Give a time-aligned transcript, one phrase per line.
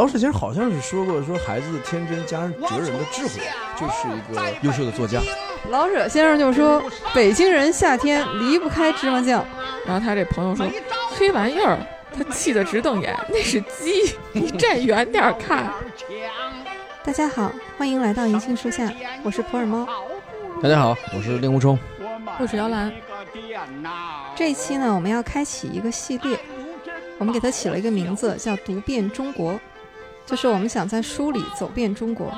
[0.00, 3.42] 老舍先生好像是说过，说孩子的天真加上哲人的智慧，
[3.78, 5.20] 就是一个优秀的作家。
[5.68, 6.82] 老舍先生就说
[7.14, 9.44] ：“北京人夏天离不开芝麻酱。”
[9.84, 10.66] 然后他这朋友说
[11.14, 11.76] ：“黑玩意儿！”
[12.16, 15.70] 他气得直瞪眼，那是鸡，你站远点看。
[17.04, 18.90] 大家好，欢迎来到银杏树下，
[19.22, 19.86] 我是普洱猫。
[20.62, 21.78] 大家好，我是令狐冲，
[22.38, 22.90] 我是姚兰。
[24.34, 26.38] 这一期呢，我们要开启一个系列，
[27.18, 29.60] 我们给它起了一个名字，叫“读遍中国”，
[30.30, 32.32] 就是我们想在书里走遍中国，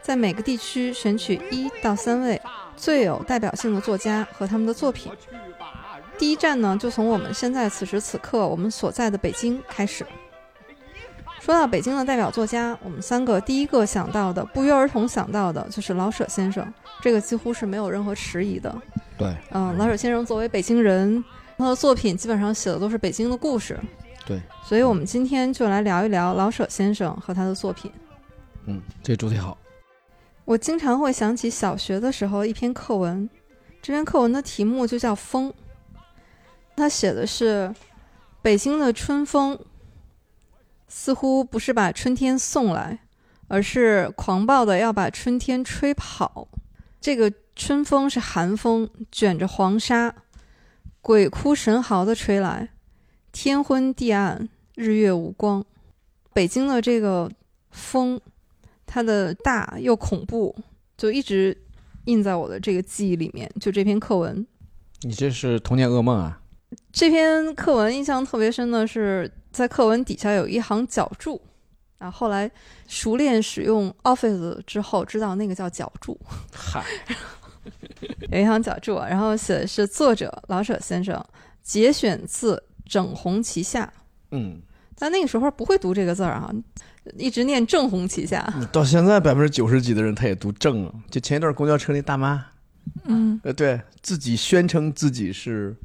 [0.00, 2.40] 在每个地区选取一到三位
[2.76, 5.10] 最有代表性的作家和他们的作品。
[6.16, 10.06] 第一站呢，就从我们现在此时此刻我们所在的北京开始。
[11.40, 16.72] 说到北京的代表作家，我们三个第一个想到的，不约而同想到的就是老舍先生，
[17.02, 18.72] 这个几乎是没有任何迟疑的。
[19.18, 21.22] 对，嗯，老舍先生作为北京人，
[21.58, 23.76] 他的作品基本上写的都是北京的故事。
[24.26, 27.92] 对，所以我们今天就来聊一聊老舍先生和他的作品。
[28.66, 29.56] 嗯，这主题好。
[30.44, 33.28] 我经常会想起小学的时候一篇课文，
[33.82, 35.50] 这篇课文的题目就叫《风》。
[36.76, 37.74] 他写的是
[38.42, 39.58] 北京的春风，
[40.88, 42.98] 似乎不是把春天送来，
[43.48, 46.48] 而是狂暴的要把春天吹跑。
[47.00, 50.14] 这个春风是寒风，卷着黄沙，
[51.00, 52.70] 鬼哭神嚎的吹来，
[53.34, 55.62] 天昏地暗，日月无光。
[56.32, 57.28] 北京的这个
[57.72, 58.18] 风，
[58.86, 60.54] 它的大又恐怖，
[60.96, 61.56] 就一直
[62.04, 63.50] 印在我的这个记忆里面。
[63.60, 64.46] 就这篇课文，
[65.02, 66.40] 你这是童年噩梦啊！
[66.92, 71.42] 这篇课文印象特别深的是，在课文底下有一行脚注，
[71.98, 72.48] 啊，后来
[72.86, 76.16] 熟练使用 Office 之后，知道那个叫脚注。
[76.52, 76.84] 嗨，
[78.30, 81.20] 有一行脚注，然后写的是作者老舍先生
[81.64, 83.92] 节选自《整红旗下》。
[84.30, 84.60] 嗯，
[84.98, 86.52] 但那个时候不会读这个字儿啊，
[87.16, 88.52] 一直念《正红旗下》。
[88.68, 90.92] 到现在百分之九十几的人他也读正啊。
[91.10, 92.46] 就前一段公交车那大妈，
[93.04, 95.76] 嗯，呃，对自己宣称自己是。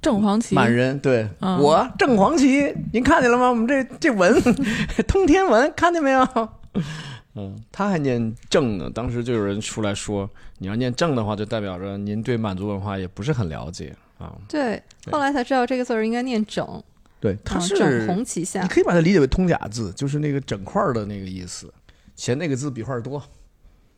[0.00, 1.28] 正黄旗满人对
[1.60, 3.48] 我正黄旗，您看见了吗？
[3.48, 4.34] 我们这这文
[5.06, 6.26] 通天文，看见没有？
[7.36, 8.90] 嗯，他还念正呢。
[8.92, 10.28] 当时就有人出来说，
[10.58, 14.38] 你要念正的话，就代表着您对满族文化也不是很了解啊。
[14.48, 16.82] 对，后来才知道这个字儿应该念整。
[17.20, 21.72] 对，它是整红旗下，你可以把它理解为通假字，就是那个整块的那个意思。
[22.16, 23.22] 嫌那个字笔画多，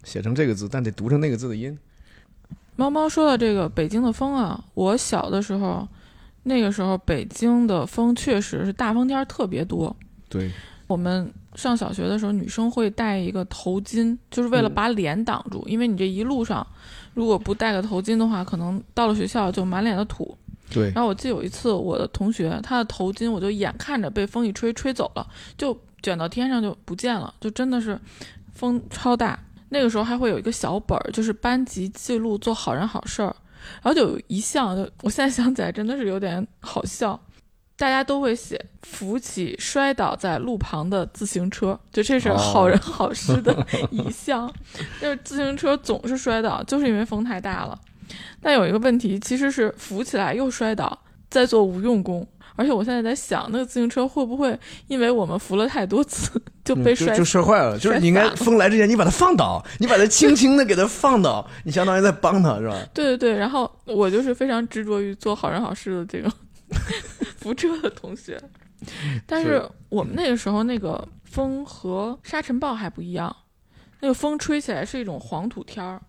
[0.02, 1.78] 写成这个字，但得读成那个字的音。
[2.76, 5.88] 猫猫说的这个北京的风啊，我小的时候，
[6.42, 9.94] 那个时候北京的风确实是大风天特别多。
[10.28, 10.50] 对，
[10.86, 16.66] 我们上小学的时候，女生会戴一个头巾，就是为了把脸挡住，因为你这一路上
[17.14, 20.36] 如果不戴个头巾的话，可能到了学校就满脸的土。
[20.70, 20.90] 对。
[20.90, 25.26] 然后我记得有一次，我的同学他的头巾，我就眼看着被风一吹吹走了，
[25.56, 27.98] 就卷到天上就不见了，就真的是
[28.52, 29.38] 风超大。
[29.70, 33.34] 那个时候还会有一个小本儿，就是班级记录做好人好事儿，
[33.82, 37.18] 然后就有一项，就我现在想起来真的是有点好笑，
[37.76, 43.54] 大家都会写扶起摔倒在路旁的自行车，就这是好人 好事的
[43.90, 44.52] 一项，
[45.00, 47.78] 就是自行车总是摔倒，就是因为风太大了。
[48.40, 50.96] 但有一个问题，其实是扶起来又摔倒，
[51.28, 52.26] 在做无用功。
[52.56, 57.76] 而且我现在在想，那个自行车会不会因为我们扶了太多次就被摔就摔坏了？
[57.76, 62.76] 就是你应该风来之前，你把它放倒，你把它轻轻的给它放倒，你相当于在帮它是吧？
[62.94, 63.36] 对对对。
[63.36, 66.30] 然后我就是非常执着于做好人好事的这个
[67.44, 68.40] 扶车的同学。
[69.26, 73.34] 但是我们那个时候那个风和沙尘暴还不一样，
[74.00, 76.00] 那个风吹起来是一种黄土天儿，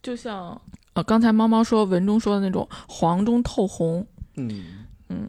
[0.00, 0.60] 就像
[0.92, 4.06] 呃刚才猫猫说文中说的那种黄中透红。
[4.36, 5.28] 嗯嗯。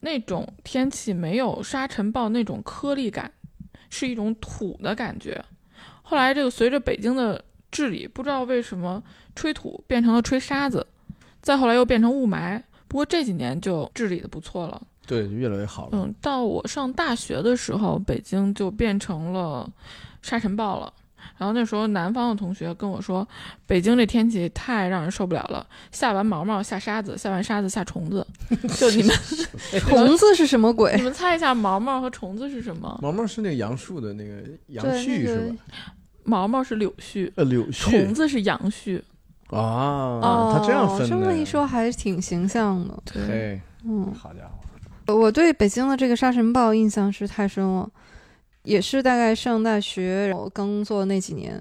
[0.00, 3.30] 那种天气没有沙尘暴那种颗粒感，
[3.88, 5.44] 是一种土的感觉。
[6.02, 9.00] 后来这个随着北京的治理，不知道为什么
[9.36, 10.84] 吹土变成了吹沙子，
[11.40, 12.60] 再后来又变成雾霾。
[12.92, 15.90] 不过这几年就治理的不错了，对，越来越好了。
[15.92, 19.66] 嗯，到我上大学的时候，北京就变成了
[20.20, 20.92] 沙尘暴了。
[21.38, 23.26] 然后那时候南方的同学跟我说，
[23.66, 28.26] 北京这天气太让人受不了了，下完毛毛下沙子，下完沙子下虫子。
[28.78, 29.16] 就你们，
[29.80, 30.94] 虫子是什么鬼？
[30.96, 32.98] 你们猜一下，毛毛和虫子是什么？
[33.02, 35.56] 毛毛是那个杨树的那个杨絮是吧？
[36.24, 37.72] 毛毛是柳絮，呃，柳絮。
[37.72, 39.00] 虫子是杨絮。
[39.58, 41.08] 啊，他这样分的。
[41.08, 43.02] 这么一说还是挺形象的。
[43.04, 45.14] 对，嗯，好家伙。
[45.14, 47.90] 我对北京的这个沙尘暴印象是太深了。
[48.64, 51.60] 也是大概上大学我刚工作那几年，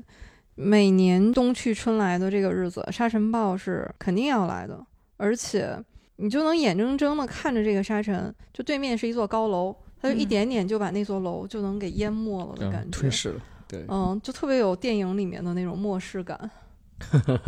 [0.53, 4.79] 每年冬去春来的这个日子，沙尘暴是肯定要来的，
[5.17, 5.75] 而且
[6.17, 13.41] 你就能眼睁睁的看着这个沙尘，就对面是一座高楼，它就一嗯点点就把那座楼就能给淹没了的感觉，嗯吞噬了。
[13.67, 16.39] 对，嗯，就特别有电影里面的那种末世感。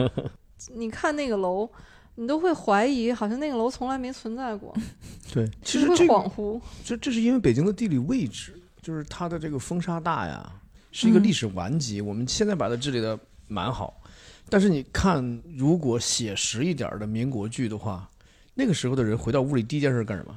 [0.73, 1.69] 你看那个楼，
[2.15, 4.73] 你都会怀疑，好像那个楼从来没存在过，
[5.33, 6.59] 对，其实这恍惚。
[6.83, 10.51] 这这是因为北京的地理位置，就是它的这个风沙大呀，
[10.91, 12.01] 是一个嗯历史顽疾。
[12.01, 13.17] 我们现在把它治理的
[13.47, 14.01] 蛮好，
[14.49, 18.09] 但是你看，如果写实一点的民国剧的话，
[18.53, 20.35] 那个时候的人回到屋里第一件事干什么？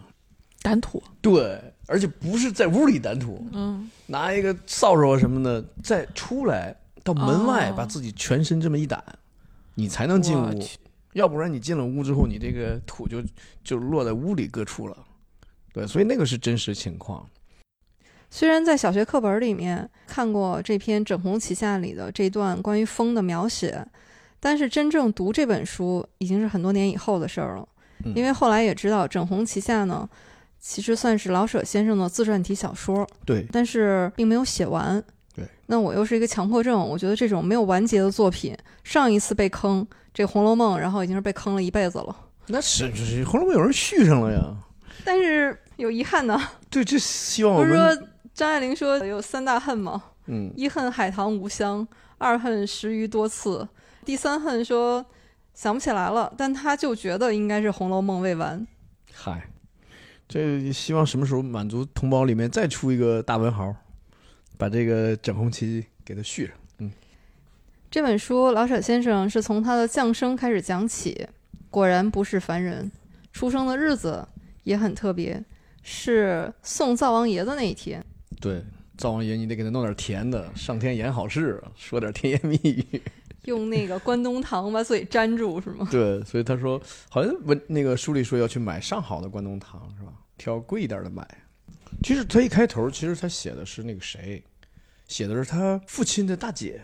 [0.62, 6.74] 掸土，对，而且不是在屋里掸土，嗯，拿一个扫帚啊什么的，再出来
[7.06, 8.98] 到门外哦把自己全身这么一掸，
[9.76, 10.60] 你才能进屋。
[11.12, 13.22] 要不然你进了屋之后，你这个土就
[13.62, 14.96] 就落在屋里各处了。
[15.72, 17.24] 对，所以那个是真实情况。
[18.28, 23.86] 虽然在小学课本里面看过这篇《整红旗下》里的这段关于风的描写，
[24.40, 27.66] 但是真正读这本书已经是很多年以后的事儿了。
[28.04, 30.06] 嗯因为后来也知道，《整红旗下》呢，
[30.58, 35.02] 其实算是老舍先生的自传体小说，对，但是并没有写完。
[35.66, 42.16] 对，那我又是一个强迫症，我觉得这种没有完结的作品，上一次被坑这《红楼梦》，然后已经是被坑了一辈子了。
[42.48, 44.56] 那是就是《红楼梦》有人续上了呀。
[45.04, 46.40] 但是有遗憾呢，
[46.70, 50.02] 对，这希望我不是说张爱玲说有三大恨吗？
[50.26, 51.86] 嗯，一恨海棠无香，
[52.18, 53.68] 二恨食鱼多次，
[54.04, 55.04] 第三恨说
[55.54, 58.66] 想不起来了，但他就觉得应该是《红楼梦》未完。
[59.12, 59.48] 嗨，
[60.28, 63.74] 这希望什么时候满足同胞里面再出一个大文豪，
[64.56, 66.54] 把这个整红旗给它续上。
[66.78, 66.90] 嗯
[67.88, 71.26] 这本书老舍先生是从他的降生开始讲起，
[71.70, 72.90] 果然不是凡人，
[73.32, 74.26] 出生的日子
[74.64, 75.42] 也很特别，
[75.82, 78.04] 是送灶王爷的那一天。
[78.40, 78.62] 对，
[78.98, 83.00] 灶王爷你得给他弄点甜的，上天言好事，说点甜言蜜语。
[83.44, 85.86] 用那个关东糖把嘴粘住是吗？
[85.92, 90.12] 对，所以他说，好像文那个书里说要去买上好的关东糖是吧？
[90.36, 91.26] 挑贵一点的买。
[92.02, 94.42] 其实他一开头，其实他写的是那个谁，
[95.08, 96.80] 写的是他父亲的大姐，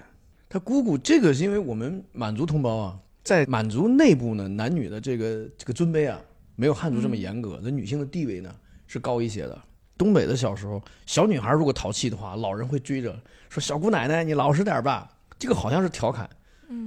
[0.48, 0.96] 他姑姑。
[0.98, 6.20] 这个是因为我们满族同胞啊，在满族内部呢，男女的这个这个尊卑啊，
[6.56, 8.54] 没有汉族这么严格，那、女性的地位呢
[8.86, 9.62] 是高一些的。
[9.98, 13.16] 东北的小时候，小女孩如果淘气的话，老人会追着
[13.48, 15.08] 说：“小姑奶奶，你老实点吧。”
[15.38, 16.28] 这个好像是调侃，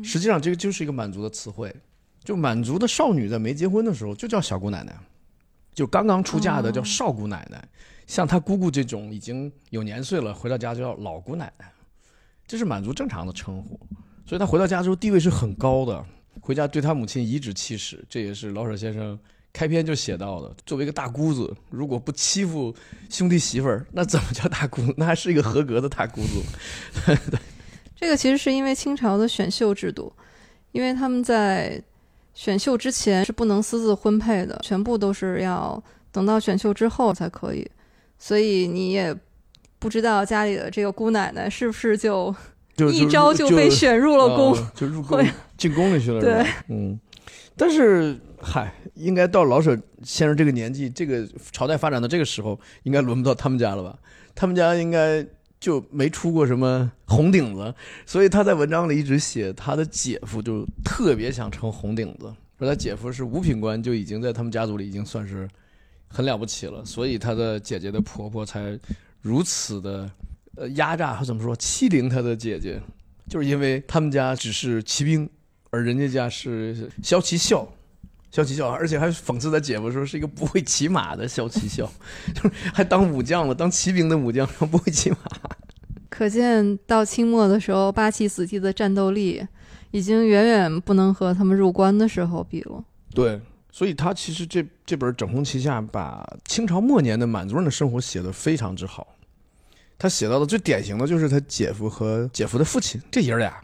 [0.04, 1.74] 实际上这个就是一个满族的词汇。
[2.24, 4.98] 就满族的少女在没结婚的时候就叫小姑奶奶，
[5.75, 7.63] 就刚刚出嫁的叫少姑奶奶。
[8.07, 11.66] 像她姑姑这种已经有年岁了，回到家就叫老姑奶奶，
[12.48, 13.80] 这是满族正常的称呼。
[14.25, 16.06] 所以她回到家之后地位是很高的，
[16.39, 19.19] 回家对她母亲颐指气使，这也是老舍先生
[19.51, 20.56] 开篇就写到的。
[20.66, 22.75] 作为一个大姑子，如果不欺负
[23.10, 24.81] 兄弟媳妇儿，那怎么叫大姑？
[24.98, 26.44] 那还是一个合格的大姑子。
[27.95, 30.13] 这个其实是因为清朝的选秀制度，
[30.74, 31.81] 因为他们在
[32.36, 37.68] 选秀之前是不能私自婚配的，全部都是要等到选秀之后才可以，
[38.20, 39.16] 所以你也
[39.80, 42.36] 不知道家里的这个姑奶奶是不是就
[42.76, 44.54] 就一招就被选入了宫。
[44.54, 45.26] 啊就入 宫
[45.58, 47.00] 进宫里去了，对，嗯。
[47.58, 49.74] 但是，嗨，应该到老舍
[50.04, 53.98] 先生这个年纪，这个朝代发展到这个时候，应该轮不到他们家了吧？
[54.36, 55.26] 他们家应该
[55.66, 57.74] 就没出过什么红顶子，
[58.06, 65.50] 所以他在文章里一直写他的姐夫就特别想成红顶子，说他姐夫是五品官，就已经在他们家族里已经算是
[66.08, 68.78] 很了不起了，所以他的姐姐的婆婆才
[69.22, 70.08] 如此的
[70.56, 72.80] 呃压榨，怎么说欺凌他的姐姐，
[73.28, 75.28] 就是因为他们家只是骑兵，
[75.72, 77.68] 而人家家是骁骑校。
[78.32, 81.89] 骁骑校，而且还讽刺他姐夫说是一个不会骑马的骁骑校，
[82.36, 85.18] 就 是还当武将了，当骑兵的武将， 不会骑马。
[86.17, 89.45] 可见到清末的时候，八旗子弟的战斗力
[89.91, 92.81] 已经远远不能和他们入关的时候比了。
[93.13, 99.05] 对，所以他其实这这本《整红旗下》把清朝末年的满族人的生活写得非常之好。
[99.98, 103.62] 他写到的最典型的就是他姐夫和姐夫的父亲这爷俩，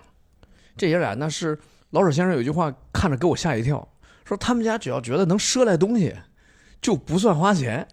[0.75, 1.57] 这爷俩那是
[1.91, 3.87] 老舍先生有一句话看着给我吓一跳，
[4.25, 6.13] 说他们家只要觉得能赊来东西，
[6.81, 7.87] 就不算花钱，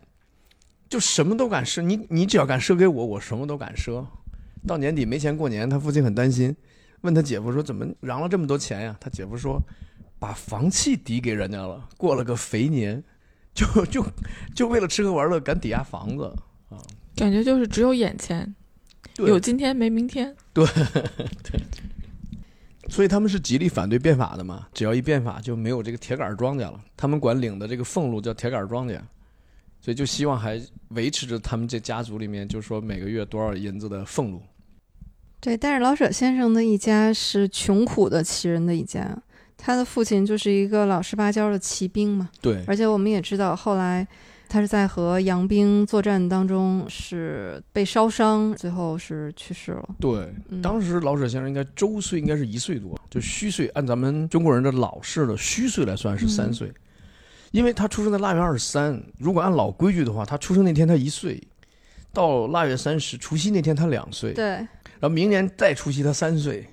[0.88, 1.82] 就什么都敢赊。
[1.82, 4.04] 你你只要敢赊给我，我什么都敢赊。
[4.66, 6.54] 到年底没钱过年，他父亲很担心，
[7.02, 8.96] 问他姐夫说怎么嚷了这么多钱呀？
[9.00, 9.62] 他姐夫说。
[10.20, 13.00] 把房契抵给人家了，过了个肥年，
[13.54, 14.04] 就就
[14.52, 16.24] 就为了吃喝玩乐敢抵押房子
[16.70, 16.82] 啊，
[17.14, 18.52] 感觉就是只有眼前，
[19.14, 20.34] 对有今天没明天。
[20.52, 20.66] 对
[21.44, 21.62] 对
[22.88, 24.66] 所以他们是极力反对变法的嘛。
[24.74, 26.80] 只要一变法，就没有这个铁杆庄稼了。
[26.96, 29.00] 他们管领的这个俸禄叫铁杆庄稼，
[29.80, 34.42] 所以就希望还维持着他们这家族里面，就是说每个月多少银子的俸禄。
[35.40, 39.16] 对，但是老舍先生的一家是穷苦的旗人的一家，
[39.56, 42.28] 他的父亲就是一个老实巴交的骑兵嘛。
[42.40, 44.04] 对，而且我们也知道，后来
[44.49, 49.88] 他是在和洋兵作战当中是被烧伤，最后是去世了。
[50.00, 56.73] 对，嗯当时老舍先生应该周岁应该是一岁多，就虚岁，按咱们中国人的老式的虚岁来算是三岁，
[57.50, 61.43] 因为他出生在腊月二十三，如果按老规矩的话，他出生那天他一岁，
[62.12, 64.69] 到腊月三十除夕那天他两岁，对，然
[65.02, 66.67] 后明年再除夕他三岁。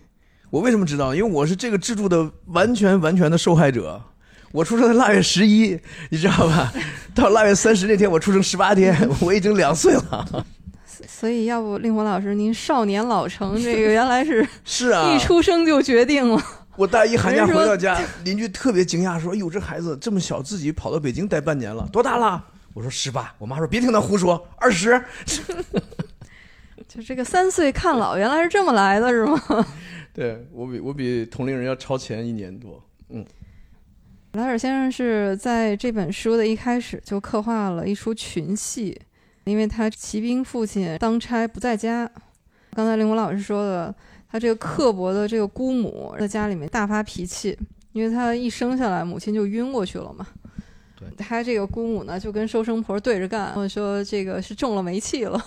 [0.50, 1.13] 我为什么知道？
[1.13, 4.01] 因为我是这个制度的完全完全的受害者。
[4.51, 5.77] 我出生在腊月十一，
[6.10, 6.72] 你知道吧？
[7.13, 10.46] 到腊月三十那天，我出生十八天， 我已经两岁了。
[11.08, 16.41] 所以要不令狐老师您少年老成，这个原来是是啊，一出生就决定了。
[16.75, 25.01] 我大一寒假回到家， 邻居特别惊讶，说：“哎呦，这孩子这么小，自己跑到北京待半年了，多大了？”我说：“十八。”我妈说：“别听他胡说，二十。
[26.88, 29.39] 就这个三岁看老，原来是这么来的，是吗？”
[30.13, 32.82] 对我比我比同龄人要超前一年多。
[33.10, 33.25] 嗯
[34.34, 39.00] 莱尔先生是在这本书的一开始就刻画了一出群戏，
[39.46, 42.10] 因为他骑兵父亲当差不在家。
[42.74, 43.96] 刚才令狐老师说的，
[44.35, 47.57] 他这个刻薄的这个姑母在家里面大发脾气，
[47.93, 50.27] 因为他一生下来母亲就晕过去了嘛。
[50.99, 55.41] 对他这个姑母呢，就跟收生婆对着干，我说这个是中了煤气了，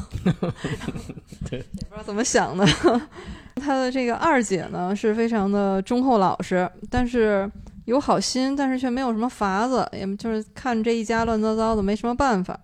[1.51, 2.67] 对也不知道怎么想的。
[3.61, 7.47] 他的这个二姐呢，是非常的忠厚老实，但是
[7.85, 12.59] 有好心，但是却没有什么法子，也就是看这一家乱糟糟的，没什么办法。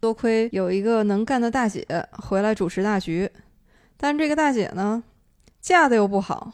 [0.00, 3.30] 多亏有一个能干的大姐回来主持大局，
[3.98, 5.02] 但这个大姐呢，
[5.62, 6.52] 嫁的又不好，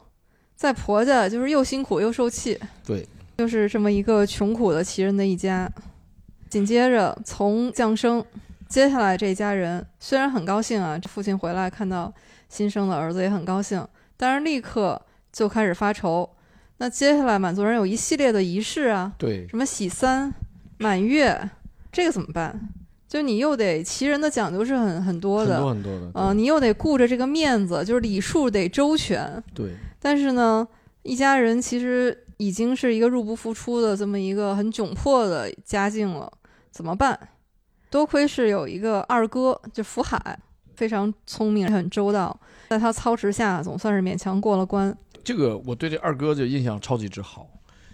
[0.54, 2.56] 在婆家就是又辛苦又受气。
[2.86, 3.04] 对，
[3.38, 5.68] 就是这么一个穷苦的奇人的一家。
[6.48, 8.24] 紧接着从降生，
[8.68, 12.12] 接下来这一家人虽然很高兴啊，父亲回来看到
[12.48, 13.86] 新生的儿子也很高兴，
[14.16, 15.00] 但是立刻
[15.32, 16.28] 就开始发愁。
[16.78, 20.32] 那接下来满族人有一系列的仪式啊，对，什么喜三、
[20.78, 21.50] 满月，
[21.90, 22.68] 这个怎么办？
[23.08, 26.10] 就你又得其人的讲究是很很多的很的，多很多的。
[26.14, 29.42] 呃，你又得顾着这个面子，就是礼数得周全。
[29.54, 30.68] 对，但是呢，
[31.02, 36.30] 一家人其实已经是一个入不敷出的这么一个很窘迫的家境了，
[36.70, 37.18] 怎么办？
[37.90, 40.38] 多亏是有一个二哥，就福海，
[40.76, 42.38] 非常聪明，很周到，
[42.68, 44.94] 在他操持下，总算是勉强过了关。
[45.24, 47.48] 这个我对这二哥就印象超级之好，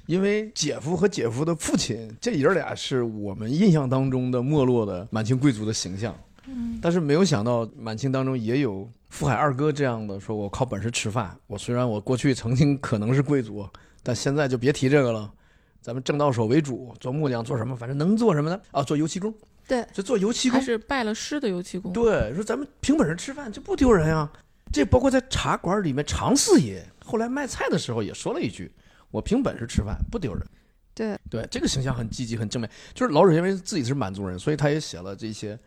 [0.07, 6.15] 因为姐夫和姐夫的父亲这爷儿俩是我们印象当中的没落的满清贵族的形象。
[6.47, 11.35] 嗯，但是没有想到满清当中也有福海二哥这样的，说我靠本事吃饭。
[11.47, 13.67] 我虽然我过去曾经可能是贵族，
[14.03, 15.33] 但现在就别提这个了。
[15.81, 18.61] 咱们正到手为主，做木匠做什么，反正能做什么呢？
[18.73, 19.33] 啊，做油漆工。
[19.67, 20.59] 对，就做油漆工。
[20.59, 21.91] 还是拜了师的油漆工。
[21.93, 24.31] 对，说咱们凭本事吃饭，这不丢人啊。
[24.71, 28.71] 这包括在茶馆里面，常四爷后来卖菜的时候也说了一句
[29.15, 30.45] ：“我凭本事吃饭，不丢人。”
[30.93, 32.69] 对对，这个形象很积极、很正面。
[32.93, 35.59] 就是老舍因为自己是满族人，所以他也写了这些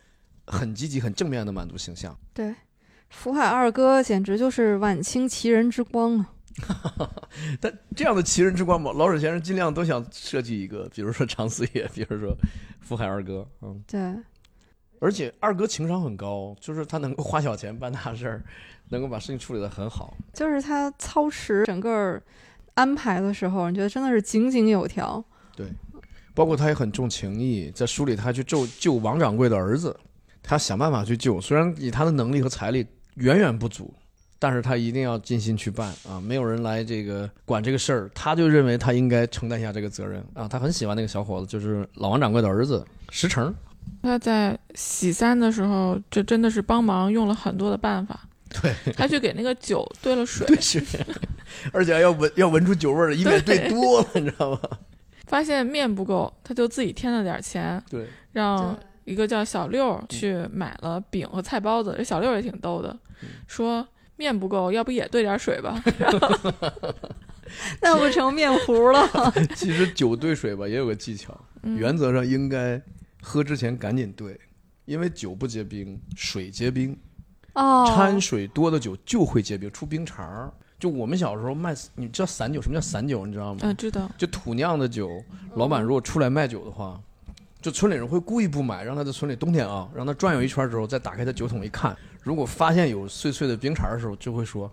[0.46, 2.18] 很积极、很正面的满族形象。
[2.34, 2.54] 对，
[3.10, 6.28] 福海二哥简直就是晚清奇人之光啊！
[7.60, 12.36] 但这样的奇人之光嘛，老舍先生尽量都想设计一个，比如说常四爷，比如说
[12.80, 14.00] 福海二哥，嗯，对，
[15.00, 18.44] 而且二哥情商很高，就是他能够花小钱办大事儿，
[18.90, 20.16] 能够把事情处理得很好。
[20.34, 22.20] 就是他操持整个
[22.78, 25.24] 安排的时候，你觉得真的是井井有条。
[25.56, 25.68] 对
[26.34, 29.98] 包括他也很重情义，在书里他去救救王掌柜的儿子，
[30.44, 33.92] 他想办法去救，虽然以他的能力和财力远远不足，
[34.38, 36.22] 但是他一定要尽心去办啊！
[36.22, 40.48] 没有人来这个管这个事儿，他就认为他应该承担一下这个责任啊！
[40.48, 43.52] 他很喜欢那个小伙子，就是老王掌柜的儿子石成。
[44.04, 48.27] 他在洗三的时候，这真的是帮忙用了很多的办法。
[48.50, 50.84] 对，他去给那个酒兑了水，对是，
[51.72, 54.62] 而且还要闻要闻出酒味儿来，以免兑多了，你知道吗？
[55.28, 61.94] 发现面不够，他就自己添了点钱，对，让一个叫小六去买了饼和菜包子。
[61.98, 62.98] 这小六也挺逗的，
[63.48, 63.86] 说
[64.16, 65.84] 面不够，要不也兑点水吧？
[67.82, 69.10] 那不成面糊了？
[69.56, 72.82] 其实酒兑水吧也有个技巧，嗯原则上应该
[73.22, 74.40] 喝之前赶紧兑，
[74.86, 76.98] 因为酒不结冰，水结冰。
[77.58, 80.52] 哦，掺水多的酒就会结冰，出冰碴儿。
[80.80, 83.26] 就我们小时候卖，你知道散酒什么叫散酒？
[83.26, 83.62] 你知道吗？
[83.64, 84.08] 嗯，知道。
[84.16, 85.24] 就土酿的酒，
[85.56, 87.02] 老板如果出来卖酒的话，
[87.60, 94.72] 就村里人会故意不买，让他在村里冬天啊，让他转悠一圈之后，再打开他酒桶一看，如果发现有碎碎的冰碴儿的时候，就会说：“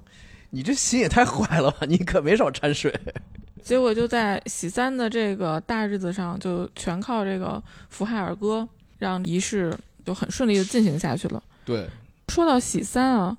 [0.50, 2.94] 你这心也太坏了吧，你可没少掺水。
[3.64, 9.74] 结果就在喜三的这个大日子上，就全靠这个福海尔哥让仪式
[10.04, 11.88] 就很顺利的进行下去了。”对，
[12.28, 13.36] 说到喜三啊，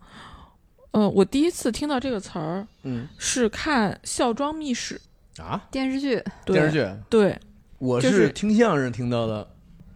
[0.92, 3.08] 呃，我第一次听到这个词儿嗯。
[3.18, 5.02] 是看《孝庄秘史》
[5.44, 6.24] 啊，电视剧。
[6.46, 7.40] 电视剧，对，
[7.80, 9.48] 我是是听相声听到的。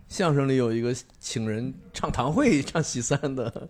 [0.09, 3.69] 相声里有一个请人唱堂会唱喜三的，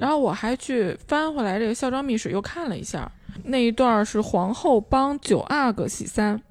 [0.00, 3.08] 然后我还去翻回来这个《孝庄秘史》，又看了一下
[3.44, 6.42] 那一段是皇后帮九阿哥喜三，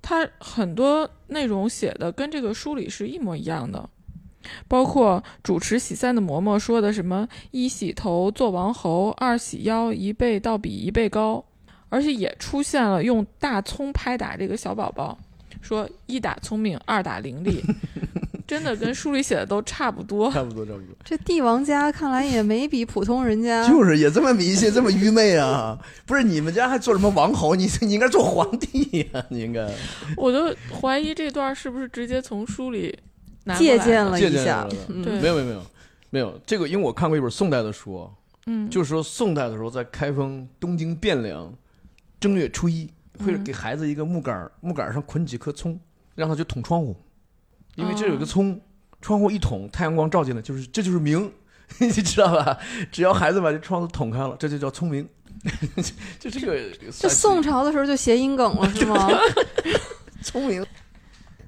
[0.00, 3.90] 他很多内容写的跟这个书里是一模一样的，
[4.68, 11.44] 包括主持喜三的嬷嬷说的什么一洗头做王侯，二洗腰一倍倒比一倍高，
[11.88, 15.18] 而且也出现了用大葱拍打这个小宝宝，
[15.60, 17.62] 说一打聪明，二打伶俐，
[18.46, 20.30] 真的跟书里写的都差不多。
[20.30, 20.94] 差不多差不多。
[21.04, 25.78] 这帝王家看来也没比普通人家 就是也这么迷信，这么愚昧啊！
[26.04, 27.54] 不是你们家还做什么王侯？
[27.56, 29.68] 你你应该做皇帝呀、你应该
[30.16, 32.96] 我就怀疑这段是不是直接从书里
[33.58, 34.66] 借鉴了一下。
[34.88, 35.62] 没有没有没有
[36.10, 36.40] 没有。
[36.46, 38.10] 这个，因为我看过一本宋代的书，
[38.46, 41.52] 嗯，就是说宋代的时候在开封东京汴梁
[42.18, 43.44] 正月初一会嗯。
[43.44, 45.78] 给孩子一个木杆儿，木杆儿上捆几颗葱，
[46.14, 46.96] 让他去捅窗户，
[47.76, 48.26] 因为这有一个哦。
[48.26, 48.60] 葱，
[49.00, 51.32] 窗户一捅，太阳光照进来，就是这就是明，
[51.78, 52.58] 你知道吧？
[52.90, 55.08] 只要孩子把这窗子捅开了，这就叫聪明。
[56.18, 56.58] 就这个
[56.98, 59.08] 这宋朝的时候就谐音梗了是吗？
[60.22, 60.64] 聪明，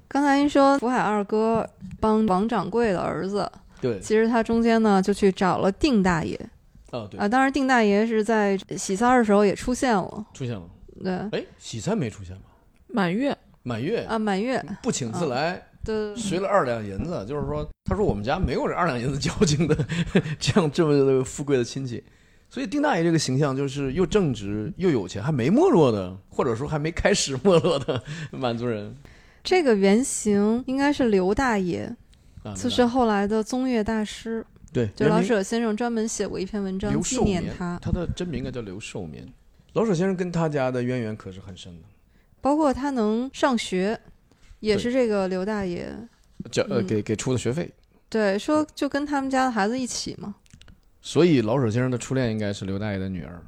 [0.09, 1.65] 刚才您说福海二哥
[1.99, 3.49] 帮王掌柜的儿子，
[3.79, 3.99] 对。
[3.99, 6.35] 其实他中间呢就去找了定大爷。
[6.89, 7.19] 啊，对。
[7.19, 10.63] 啊，，当然定大爷是在喜三儿的时候也出现了，出现了。
[11.03, 11.39] 对。
[11.39, 12.41] 哎，喜三没出现吧？
[12.87, 13.99] 满月，满月？
[14.05, 19.77] 啊，满月，不请自来，对，随了二两银子，就是说，他说我们家没有这二两银子交情的，
[20.39, 22.03] 这样这么富贵的亲戚，
[22.49, 28.01] 所以丁大爷这个形象就是又正直又有钱，还没没落的，或者说还没开始没落的
[28.31, 28.95] 满族人
[29.43, 31.95] 这个原型应该是刘大爷，
[32.43, 39.27] 啊，就是后来的宗岳大师，对，就老舍先生专门写过一篇文章纪念他，他的真名应该叫刘寿绵。
[39.73, 41.87] 老舍先生跟他家的渊源可是很深的，
[42.41, 43.99] 包括他能上学，
[44.59, 45.95] 也是这个刘大爷。
[46.51, 47.69] 叫呃嗯给给出的学费，
[48.07, 50.35] 对，说就跟他们家的孩子一起嘛。
[51.01, 53.41] 所以老舍先生的初恋应该是刘大爷的女儿。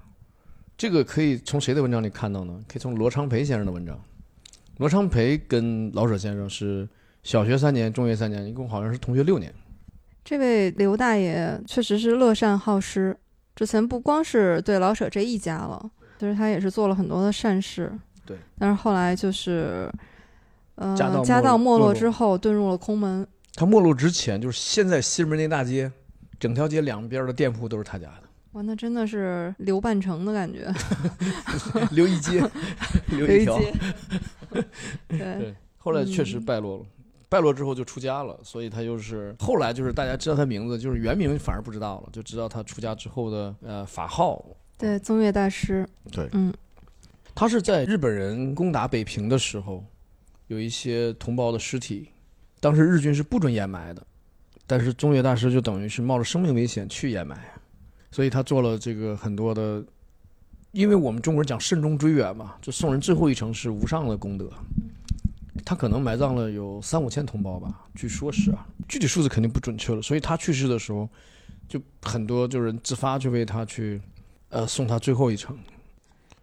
[0.78, 2.60] 这个可以从谁的文章里看到呢？
[2.68, 3.98] 可以从罗昌培先生的文章。
[4.82, 6.90] 罗昌培跟老舍先生是
[7.22, 9.54] 小学三年，中学三年，一共好像是同学六年。
[10.26, 13.16] 这位刘大爷确实是乐善好施，
[13.56, 17.94] 之前不光是对老舍这一家了，其实他也是做了很多的善事。
[18.26, 19.88] 对，但是后来就是，
[20.74, 23.28] 呃，家道没家道没落之后，遁入了空门。
[23.54, 25.92] 他没落之前，就是现在西门那大街，
[26.40, 28.24] 整条街两边的店铺都是他家的。
[28.54, 30.74] 哇，那真的是刘半城的感觉。
[31.94, 32.44] 留一街，
[33.10, 33.62] 留一条。
[35.08, 36.86] 对，对，后来确实败落了。
[37.30, 44.46] 败落之后就出家了，所以他就是后来就是大家知道他名字，就是原名反而不知道了，就知道他出家之后的呃法号。
[44.78, 45.88] 对，宗岳大师。
[46.12, 46.54] 对，嗯，
[47.34, 49.82] 他是在日本人攻打北平的时候，
[50.48, 52.10] 有一些同胞的尸体，
[52.60, 54.06] 当时日军是不准掩埋的，
[54.68, 57.40] 但是宗岳大师就等于是冒着生命危险去掩埋，
[58.12, 59.82] 所以他做了这个很多的，
[60.72, 64.50] 因为我们中国人讲慎终追远嘛，就送人最后一程是无上的功德。
[65.66, 70.02] 他可能埋葬了有三五千同胞吧，据说是啊，具体数字肯定不准确了。
[70.02, 71.08] 所以他去世的时候，
[71.68, 74.02] 就很多就是自发去为他去，
[74.50, 75.58] 呃，送他最后一程。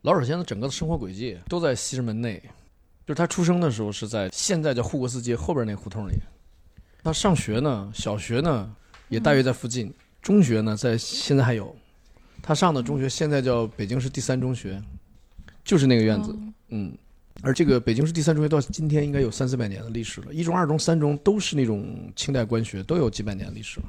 [0.02, 2.40] 老舍先生整个的生活轨迹都在西直门内，
[3.06, 6.12] 就是他出生的时候是在现在叫护国寺街后边那胡同里。
[7.02, 8.70] 他上学呢，小学呢
[9.08, 11.74] 也大约在附近，中学呢在现在还有。
[12.42, 14.82] 他上的中学现在叫北京市第三中学，
[15.64, 16.32] 就是那个院子。
[16.34, 16.92] 嗯嗯，
[17.42, 23.86] 而这个北京市第三中学到今天应该有三四百年的历史了，一中、二中、三中都是那种清代官学，都有几百年的历史了。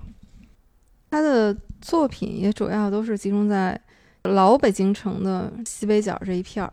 [1.12, 3.80] 他的作品也主要都是集中在
[4.24, 6.72] 老北京城的西北角这一片儿，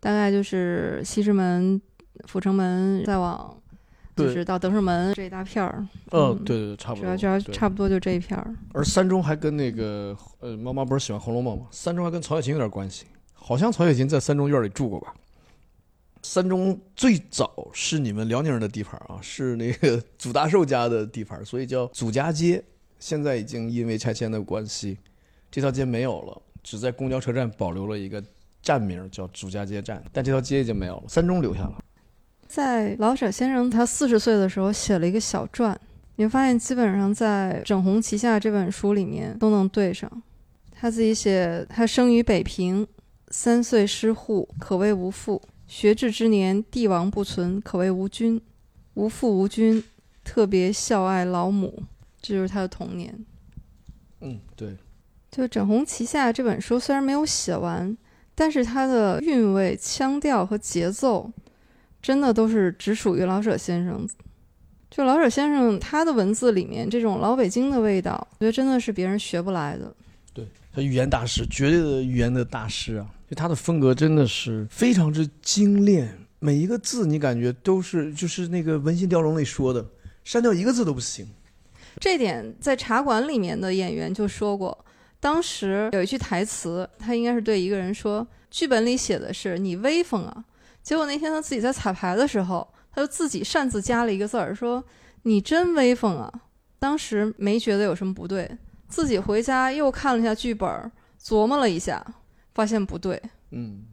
[0.00, 1.80] 大概就是西直门、
[2.26, 3.56] 阜成门，再往
[4.16, 5.86] 就是到德胜门这一大片儿。
[6.10, 7.02] 呃，嗯对对对，差不多。
[7.02, 8.54] 主要主要差不多就这一片儿。
[8.72, 11.66] 而三中还跟那个呃，妈妈不是喜欢《红楼梦》吗？
[11.70, 15.14] 三中还跟曹雪芹有点关系，好像曹雪芹在三中院里住过吧。
[16.22, 22.62] 三中最早是你们辽宁人的地盘啊，是那个 祖大寿家的地盘，所以叫祖家街。
[22.98, 24.96] 现在已经因为拆迁的关系，
[25.50, 28.24] 这条街没有了，只在公交车站保留了一个
[28.62, 31.84] 站名叫祖家街站，但这条街已经没有了，三中留下了。
[32.54, 35.76] 在老舍先生他四十岁的时候写了一个小传，
[36.14, 40.08] 你会发现基本上在《整红旗下》这本书里面都能对上。
[40.70, 42.86] 他自己写，他生于北平，
[43.26, 48.40] 三岁失户，可谓无父；学至之年，帝王不存，可谓无君。
[48.94, 49.82] 无父无君，
[50.22, 51.82] 特别孝爱老母，
[52.22, 53.12] 这就是他的童年。
[54.20, 54.76] 嗯，对，
[55.28, 57.98] 就《整红旗下》这本书虽然没有写完，
[58.32, 61.32] 但是它的韵味、腔调和节奏，
[62.04, 64.06] 真的都是只属于老舍先生。
[64.90, 69.90] 就老舍先生他的文字里面这种老北京的味道，我觉得真的是别人学不来的。
[70.34, 73.06] 对他语言大师，绝对的语言的大师啊！
[73.26, 79.82] 就他的风格真的是非常之精炼，每一个字你感觉都是就是那个《文心雕龙》里说的，
[80.24, 81.26] 删掉一个字都不行。
[81.98, 84.84] 这点在茶馆里面的演员就说过，
[85.20, 90.44] 当时有一句台词，他应该是对一个人说，剧本里写的是“你威风啊”，
[90.84, 94.84] 结果那天他自己在彩排的时候，他就自己擅自加了一个字儿，说
[95.24, 96.32] “你真威风啊”。
[96.78, 100.68] 当时没觉得有什么不对，自己回家又看了一下剧本，
[101.20, 102.06] 琢磨了一下，
[102.54, 103.20] 发现不对。
[103.50, 103.84] 嗯，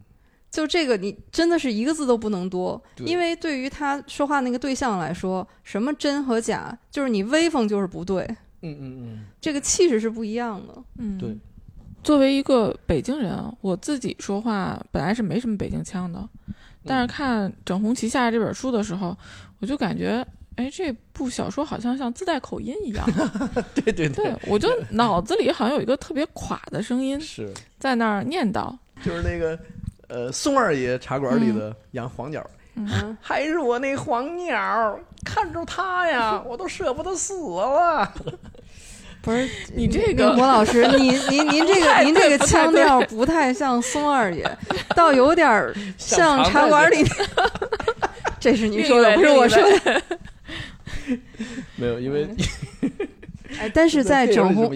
[0.50, 8.22] 就这个，你真的是一个字都不能多，因为对于他说话那个对象来说，什么真和假，就是你威风就是不对，
[8.60, 10.74] 嗯嗯嗯，这个气势是不一样的。
[10.98, 11.34] 嗯，对。
[12.04, 16.28] 作为一个北京人啊，我自己说话本来是没什么北京腔的，
[16.84, 19.16] 但是看《整红旗下》这本书的时候，
[19.60, 23.06] 我就感觉，哎，这部小说好像像自带口音一样。
[23.74, 28.76] 对对对，我就脑子里好像有一个特别垮的声音是，在那儿念叨。
[29.04, 29.58] 就是那个
[30.08, 38.12] 呃宋二爷茶馆里的养黄鸟，嗯， 还是我那黄鸟，看着它呀，我都舍不得死了。
[39.22, 44.44] 不是你这个郭老师， 您您您这个您这个腔调不太像松二爷，
[44.96, 47.04] 倒有点像茶馆里。
[48.40, 50.02] 这是您说的，不是我说的。
[51.76, 52.28] 没有，因为
[53.58, 54.70] 哎，但是在整红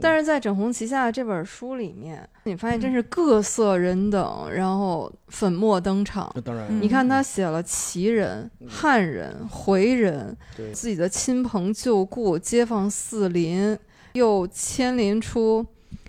[0.00, 6.32] 但是在《整红旗下》这本书里面，你发现真是各色人等，然后粉墨登场。
[6.44, 10.36] 当然，嗯你看他写了旗人、汉人、回人，
[10.72, 13.76] 自己的亲朋旧故、街坊四邻，
[14.12, 15.66] 又牵连出、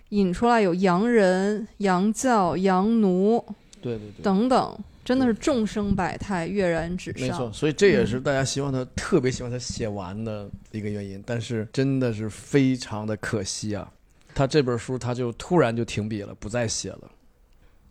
[0.09, 3.43] 引出来有洋人、洋教、洋奴
[3.81, 4.21] 对对对。
[4.21, 4.77] 等等，
[5.09, 7.27] 真的是众生百态，跃然纸上。
[7.27, 13.91] 没错，所以这也是大家希望他、特别希望他写完的一个原因，但是真的是非常的可惜啊，
[14.35, 17.09] 他这本书他就突然就停笔了，不再写了。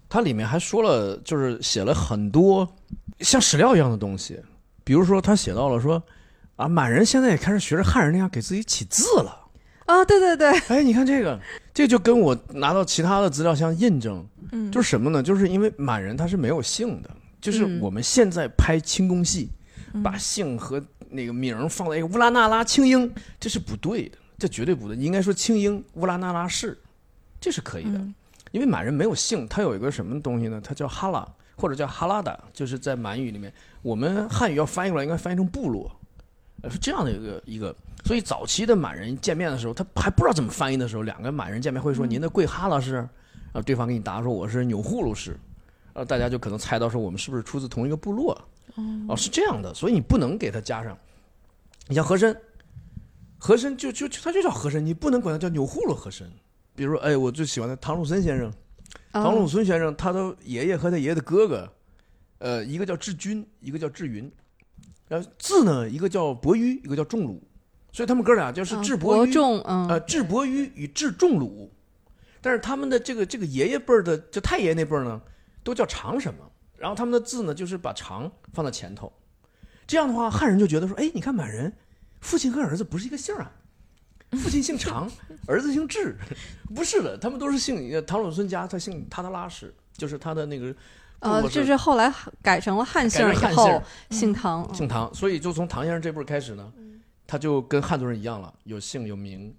[0.08, 2.64] 他里面还说了，就是写了很多
[3.18, 4.40] 像史料一样的东西，
[4.84, 6.00] 比如说他写到了说，
[6.54, 9.46] 啊，满人现在也开始学着汉人那样给自己起字了。
[9.86, 11.40] 啊，对对对，哎，你看这个，
[11.78, 15.22] 这就跟我拿到其他的资料相印证，嗯，就是什么呢？
[15.22, 17.10] 就是因为满人他是没有姓的，
[17.40, 19.48] 就是嗯我们现在拍清宫戏，
[19.92, 24.96] 嗯把姓和那个名儿放在一个乌拉那拉青英，这是不对的，这绝对不对。
[24.96, 26.76] 应该说青英乌拉那拉氏，
[27.40, 28.12] 这是可以的，嗯
[28.50, 30.60] 因为满人没有姓，他有一个什么东西呢？
[30.60, 35.88] 他叫哈拉或者叫哈拉达，就是在满语里面，我们汉语要翻译过来应该翻译成部落，
[36.62, 37.74] 呃，是这样的一个一个。
[38.04, 42.94] 所以早期的满人见面的时候，他还不知道怎么翻译的时候，两个满人见面会说：“嗯您的贵哈拉是？”
[43.52, 45.38] 然后对方给你答说：“我是钮祜禄氏。”
[45.94, 48.40] 呃，大家就可能猜到说我们是不是出自同一个部落？
[49.08, 50.96] 哦，是这样的，所以你不能给他加上。
[51.88, 52.34] 你像和珅，
[53.36, 56.30] 和珅就就就他就叫和珅，你不能管他叫钮祜禄和珅。
[56.76, 58.52] 比如说，哎，我最喜欢的唐鲁孙先生，
[59.10, 61.68] 唐鲁啊孙先生他的爷爷和他爷爷的哥哥，
[62.38, 64.30] 呃，一个叫志军，一个叫志云，
[65.08, 67.42] 然后字呢，一个叫伯於，一个叫仲鲁，
[67.92, 71.72] 所以他们哥俩就是啊智伯於，伯仲，嗯，呃，智伯於与智仲鲁，
[72.40, 75.20] 但是他们的这个这个爷爷辈儿的，就太爷爷那辈儿呢，
[75.64, 76.40] 都叫长什么，
[76.76, 79.12] 然后他们的字呢，就是把长放在前头，
[79.86, 81.72] 这样的话，汉人就觉得说，哎，你看满人，
[82.20, 83.52] 父亲和儿子不是一个姓儿啊，
[84.32, 85.10] 父亲姓长，
[85.48, 86.14] 儿子姓智，
[86.74, 90.78] 不是的，他们都是姓呃唐鲁孙家，他姓塔塔拉氏，就是他的那个部
[91.20, 96.72] 呃，落这是后来改成了汉姓儿以后姓唐，姓唐，所以就从唐先生这辈儿开始呢，
[97.26, 99.54] 他就跟汉族人一样了，有姓有名。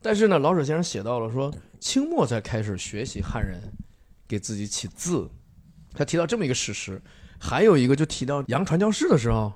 [0.00, 3.60] 但是呢，老舍先生写到了说，清末才开始学习汉人
[4.26, 5.28] 给自己起字，
[5.94, 7.00] 他提到这么一个事实。
[7.38, 9.52] 还有一个就提到杨传教士的时候，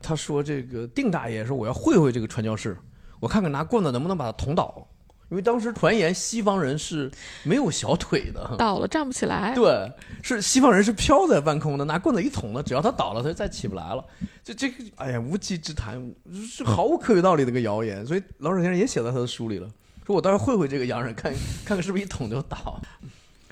[0.00, 2.78] 他说这个定大爷说我要会会这个传教士，
[3.18, 4.86] 我看看拿棍子能不能把他捅倒，
[5.30, 7.10] 因为当时传言西方人是
[7.42, 9.54] 没有小腿的，倒了站不起来。
[9.54, 9.90] 对，
[10.22, 14.04] 是西方人是飘在半空的，拿棍子一捅呢，只要他倒了，他就再起不来了。
[14.42, 16.02] 这这个，哎呀，无稽之谈，
[16.48, 18.06] 是毫无科学道理的一个谣言。
[18.06, 19.68] 所以老舍先生也写在他的书里了，
[20.06, 21.40] 说我倒要会会这个洋人，看看
[21.76, 22.80] 看是不是一捅就倒。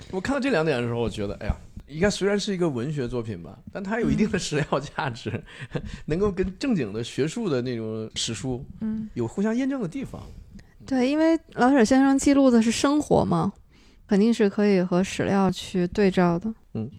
[0.09, 1.55] 我看到这两点的时候，我觉得，哎呀，
[1.87, 5.43] 应该虽然是一个文学作品吧，但它有一定的史料价值，
[6.07, 10.23] 能够跟正经的学术的那种史书嗯有互相验证的地方。
[10.87, 13.51] 对，因为老舍先生记录的是生活嘛，
[14.07, 16.51] 肯定是可以和史料去对照的。
[16.73, 16.89] 嗯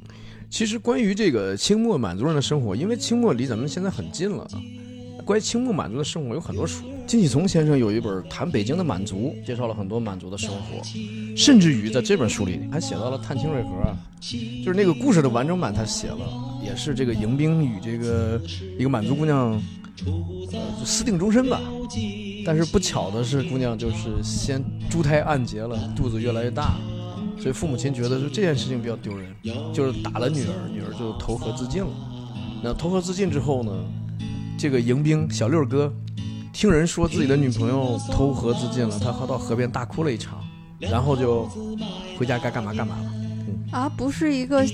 [0.51, 4.49] 其实关于这个清末满族人的生活，因为清末离咱们现在很近了。
[5.23, 10.83] 关于清末满族的生活有很多书，金喜从先生有一本《谈北京的满族》，介绍了很多满族的生活，
[11.37, 13.95] 甚至于在这本书里还写到了探清水河，
[14.65, 16.17] 就是那个故事的完整版他写了，
[16.65, 18.41] 也是这个迎宾与这个
[18.79, 19.63] 一个满族姑娘
[20.07, 20.13] 呃
[20.81, 21.61] 就私定终身吧。
[22.49, 26.77] 但是不巧的是，姑娘就是先珠胎暗结了，肚子越来越大，
[27.39, 29.31] 所以父母亲觉得说这件事情比较丢人，
[29.71, 31.91] 就是打了女儿，女儿就投河自尽了。
[32.63, 33.71] 那投河自尽之后呢，
[34.57, 35.93] 这个迎宾小六哥
[36.51, 40.43] 听人说自己的女朋友投河自尽了，他到河边大哭了一场，
[40.79, 41.47] 然后就
[42.19, 43.79] 回家该干嘛干嘛了。
[43.79, 44.65] 啊，不是一个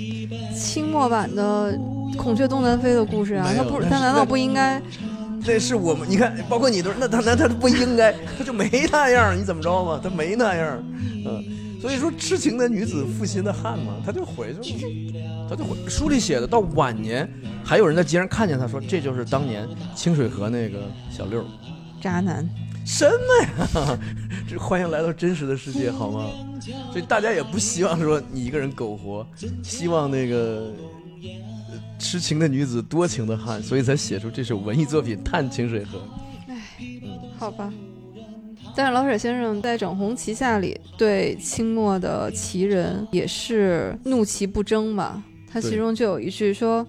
[0.57, 1.77] 清末版的
[2.17, 4.81] 孔雀东南飞的故事啊，他不，他难道不应该？
[5.47, 10.01] 那是我们，你看，包括你都，那他那他不应该，他就没那样，你怎么着嘛？
[10.03, 10.83] 他没那样，
[11.27, 11.45] 嗯，
[11.81, 14.75] 所以说痴情的女子负心的汉嘛，他就回，去
[15.13, 15.77] 了他就回。
[15.89, 17.29] 书里写的，到晚年
[17.63, 20.79] 还有人在街上看见他说，这就是当年清水河那个
[21.11, 21.45] 小六，
[22.01, 22.49] 渣男，
[22.87, 23.99] 什么呀？
[24.49, 26.31] 这欢迎来到真实的世界，好吗？
[26.91, 29.27] 所以大家也不希望说你一个人苟活，
[29.63, 30.73] 希望那个
[31.99, 35.99] 痴情的女子多情的汉，所以才写出这首文艺作品《探清水河》。
[37.39, 37.73] 好吧。
[38.77, 45.23] 但是老舍先生在《整红旗下》里对清末的旗人也是怒其不争嘛。
[45.49, 46.85] 他其中就有一句说：“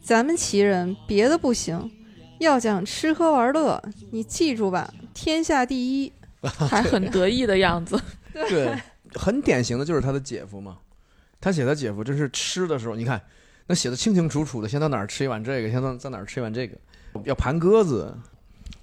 [0.00, 1.90] 咱们旗人别的不行，
[2.38, 6.12] 要讲吃喝玩乐，你记住吧，天下第一。
[6.42, 8.00] 还很得意的样子。
[8.32, 8.72] 对，
[9.14, 10.78] 很典型的就是他的姐夫嘛。
[11.40, 13.20] 他写他姐夫，真是吃的时候，你看
[13.66, 16.76] 那写的清清楚楚的，先到哪儿吃一碗这个，先到在哪儿吃一碗这个，
[17.24, 18.14] 要盘鸽子。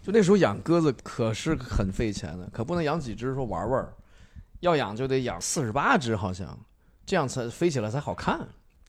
[0.02, 3.88] 就那时候养鸽子可是很费钱的，可不能养几只说玩玩，
[4.60, 6.60] 要养就得养四十八只，好像
[7.06, 8.46] 这样才飞起来才好看。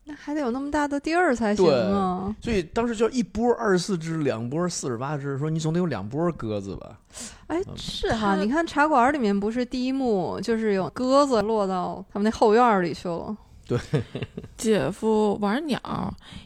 [0.07, 2.35] 那还得有那么大的地儿才行啊！
[2.43, 6.99] 所以当时就一波二十四只，两波四十八只，说你总得有两波鸽子吧？
[7.47, 13.35] 哎，嗯是哈，你看茶馆里面不是第一幕就是有鸽子落到他们那后院儿里去了。
[14.57, 15.81] 姐夫玩鸟，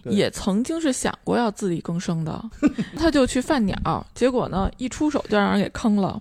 [0.03, 0.13] 对。
[0.13, 2.43] 也曾经是想过要自力更生的，
[2.97, 6.21] 他就去贩鸟，结果呢，一出手就让人给坑了。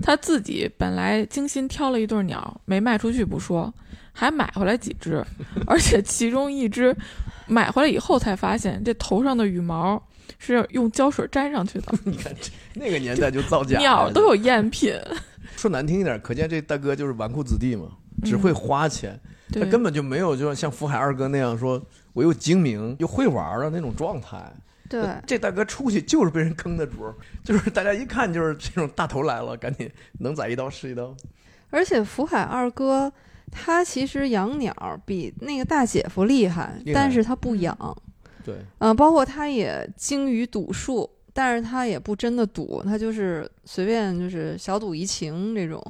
[0.00, 3.72] 他自己本来精心挑了一对鸟，没卖出去不说，
[4.12, 5.24] 还买回来几只，
[5.66, 6.96] 而且其中一只
[7.48, 10.00] 买回来以后才发现，这头上的羽毛
[10.38, 14.94] 是用胶水粘上去的，你看这那个年代就造假，鸟都有赝品，
[15.56, 17.88] 说难听一点，可见这大哥就是纨绔子弟嘛，
[18.22, 19.18] 只会花钱，
[19.60, 21.80] 他，根本就没有就像福海二哥那样说
[22.12, 24.52] 我又精明又会玩的那种状态。
[24.88, 29.90] 对，这大哥出去就是被人坑的主儿， 就是大家一看就是这种大头来了，赶紧
[30.20, 31.14] 能宰一刀是一刀。
[31.70, 33.12] 而且福海二哥
[33.50, 37.76] 他其实养鸟比那个大姐夫厉害，厉害但是他不养。
[38.44, 45.82] 对，嗯、包括他也精于赌术，但是他也不真的赌，他就是随便就是小赌怡情这种。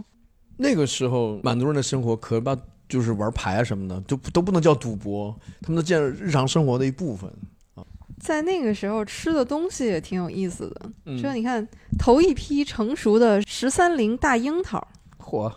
[0.57, 2.57] 那个时候满族人的生活可把
[2.88, 7.31] 就是玩牌啊什么的，都都不能叫赌博，他们都见日常生活的一部分。
[8.20, 11.66] 在那个时候吃的东西也挺有意思的，嗯说你看
[11.99, 14.87] 头一批成熟的十三陵大樱桃，
[15.18, 15.53] 嚯，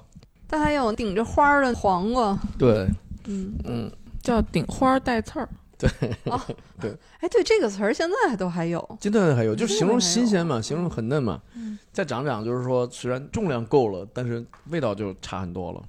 [0.47, 2.87] 它还有顶着花儿的黄瓜，对，
[3.25, 5.47] 嗯，嗯，叫顶花带刺儿。
[5.77, 5.87] 对，
[6.81, 11.39] 对哎，对这个词儿现在都还有，现在还有，就是形容新鲜嘛，形容很嫩嘛。
[11.53, 15.83] 嗯再长长，就是说虽然重量够了，但是味道就差很多了。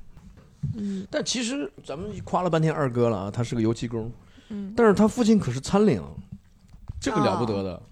[0.76, 4.10] 嗯，但其实咱们夸了半天二哥了啊，他是个油漆工，
[4.48, 6.02] 嗯，但是他父亲可是参领，
[7.00, 7.82] 这个了不得的。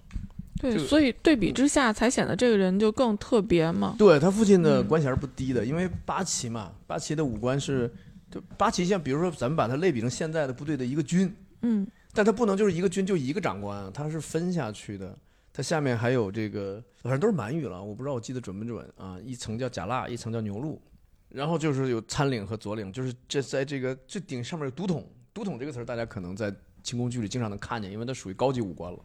[0.61, 3.95] 对，这个所以对比之下，才显得这个人就更特别嘛。
[3.99, 7.93] 对他父亲的嗯官衔不低的，因为八旗嘛，八旗的武官是，
[8.31, 15.17] 就八旗像比如说咱们把它类比成现在的部队的一个军，嗯但他不能就是一个军就一个长官，他是分下去的。
[15.53, 19.17] 他下面还有这个，反正都是满语了，我不知道我记得准不准啊。
[19.25, 20.79] 一层叫甲腊，一层叫牛录，
[21.29, 25.07] 然后就是有参领和左领，就是这在这个最顶上面有独统。
[25.35, 28.99] 独统这个词儿大家可能在清宫剧里经常能看见，因为它属于高级武官了。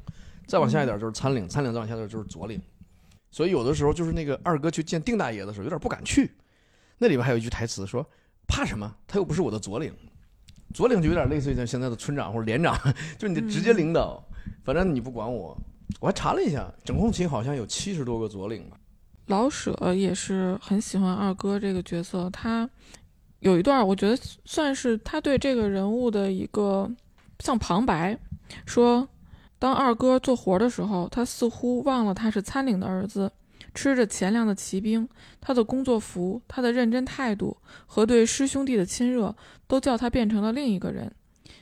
[0.47, 2.61] 再往下一点就是参领，参领再往下一点就是左领。
[3.31, 6.31] 所以有的时候就是那个二哥去见丁大爷的时候，有点不敢去。
[6.97, 8.05] 那里边还有一句台词说
[8.47, 8.95] ：“怕什么？
[9.07, 9.93] 他又不是我的左领。”
[10.73, 12.77] 左领就有点类似于像现在的村长或者连长，
[13.19, 14.23] 就是你的直接领导。
[14.63, 15.57] 反正你不管我，
[15.99, 18.77] 我还查了一下，整红旗好像有七十多个左领吧。
[19.27, 22.69] 老舍也是很喜欢二哥这个角色，他
[23.39, 26.89] 有一段我觉得算是他对这个人物的一个
[27.39, 28.17] 像旁白，
[28.65, 29.07] 说
[29.57, 33.31] 当二哥做活的时候，他似乎忘了他是参领的儿子，
[33.73, 35.07] 吃着钱粮的骑兵，
[35.39, 37.55] 他的工作服，他的认真态度
[37.85, 39.35] 和对师兄弟的亲热，
[39.67, 41.13] 都叫他变成了另一个人，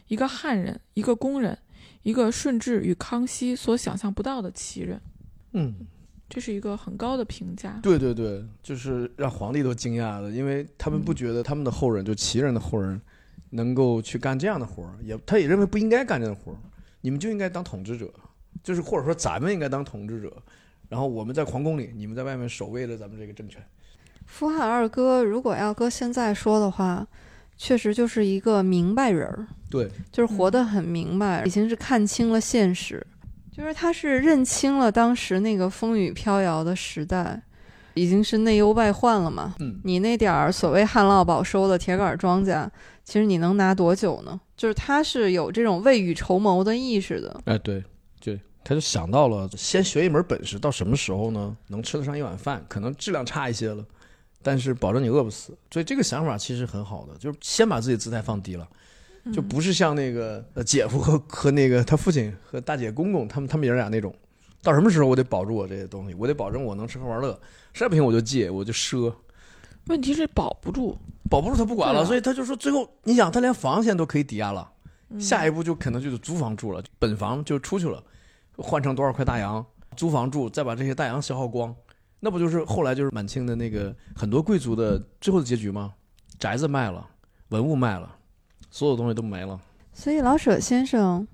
[0.07, 1.57] 一个汉人，一个工人，
[2.03, 4.99] 一个顺治与康熙所想象不到的奇人。
[5.51, 5.75] 嗯，
[6.29, 7.79] 这是一个很高的评价。
[7.81, 13.01] 对对对，就是让皇帝都惊讶的，因为他们不觉得他们的后人，就旗人的后人，
[13.49, 16.57] 能够去干这样的活儿，也他也认为不应该干这样的活儿，
[17.01, 18.13] 你们就应该当统治者，
[18.61, 20.31] 就是或者说咱们应该当统治者，
[20.87, 23.59] 然后我们在皇宫里，你们在外面守卫着咱们这个政权。
[24.25, 27.07] 福海二哥如果要搁现在说的话，
[27.57, 33.05] 确实就是一个明白人儿，对，就是活得很明白，已经是看清了现实，
[33.51, 37.41] 就是他是认清了当时那个风雨飘摇的时代，
[37.93, 39.55] 已经是内忧外患了嘛。
[39.59, 42.69] 嗯，你那点儿所谓旱涝保收的铁杆庄稼，
[43.03, 44.39] 其实你能拿多久呢？
[44.55, 47.41] 就是他是有这种未雨绸缪的意识的。
[47.45, 47.83] 哎，对，
[48.21, 53.83] 对，他就想到了，先学一门本事，到什么时候呢，能吃得上一碗饭，可能质量差一些了，
[54.41, 55.57] 但是保证你饿不死。
[55.71, 58.67] 所以这个想法其实很好的，就是先把自己姿态放低了，
[59.33, 64.13] 就不是像那个呃姐夫和和那个他父亲和大姐公公他们他们爷俩那种，
[64.61, 67.39] 到什么时候我得保住我这些东西，我得保证我能吃喝玩乐，
[67.73, 69.13] 实在不行我就借，我就赊。
[69.87, 70.97] 问题是保不住，
[71.29, 74.69] 保不住他不管了，啊所以他就说最后，你想他连房现在都可以抵押了，
[75.09, 78.03] 嗯下一步就可能就是租房住了，本房就出去了，
[78.57, 81.75] 换成多少块大洋租房住，再把这些大洋消耗光，
[82.19, 85.93] 那不就是后来就是满清的那个很多贵族的最后的结局吗？
[86.37, 87.07] 宅子卖了，
[87.49, 88.15] 文物卖了，
[88.69, 89.59] 所有东西都没了。
[89.93, 91.27] 所以老舍先生，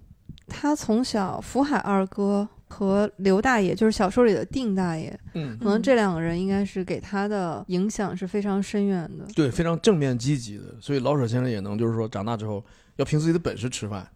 [0.48, 9.26] 他从小福海二哥和刘大爷，就是小说里的定大爷，嗯，可能这两个人应该是给他的影响是非常深远的。
[9.36, 12.64] 对，非常正面积极的，所以老舍先生也能就是说长大之后
[12.96, 14.10] 要凭自己的本事吃饭。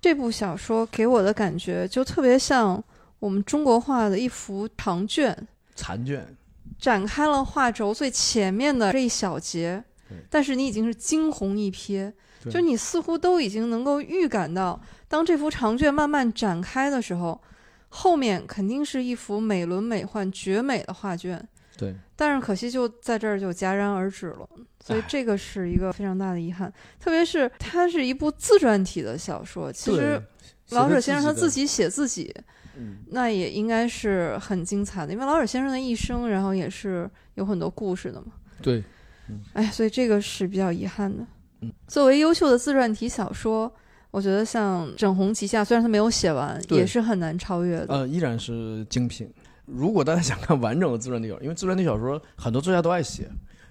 [0.00, 2.82] 这部小说给我的感觉就特别像
[3.18, 5.36] 我们中国画的一幅长卷，
[5.74, 6.24] 残卷，
[6.78, 9.82] 展开了画轴最前面的这一小节，
[10.30, 12.12] 但是你已经是惊鸿一瞥，对
[12.50, 17.40] 就你似乎都已经能够预感到，当这幅长卷慢慢展开的时候，
[17.88, 21.46] 后面肯定是一幅美轮美奂、绝美的画卷。
[21.76, 24.48] 对，但是可惜就在这儿就戛然而止了，
[24.82, 26.72] 所以这个是一个非常大的遗憾。
[26.98, 30.18] 特别是它是一部自传体的小说，其实
[30.70, 32.34] 老舍先生他自己己写自己，
[33.08, 38.28] 那也应该是很精彩的，因为老舍先生的一生，然后也是有很多故事的嘛。
[38.62, 38.82] 对，
[39.52, 41.26] 哎，所以这个是比较遗憾的嗯。
[41.86, 43.72] 作为优秀的自传体小说，
[44.10, 47.86] 我觉得像《整红旗下》，虽然他没有写完，也是很难超越的。
[47.88, 49.30] 呃，依然是精品。
[49.64, 53.28] 如果大家想看完整的自传体小说，因为自传体小说很多作家都爱写，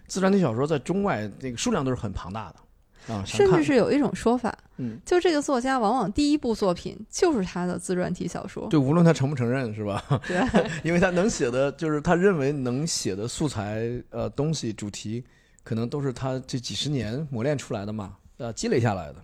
[0.08, 8.68] 自传体小说在中外那个数量都是很庞大的啊，甚至是有一种说法，嗯，就这个作家往往第一部作品就是他的自传体小说。
[8.70, 10.04] 对，无论他承不承认是吧？
[10.28, 10.38] 对，
[10.84, 15.24] 因为他能写的，就是他认为能写的素材、呃东西、主题，
[15.66, 19.16] 可能都是他这几十年磨练出来的嘛，呃积累下来的。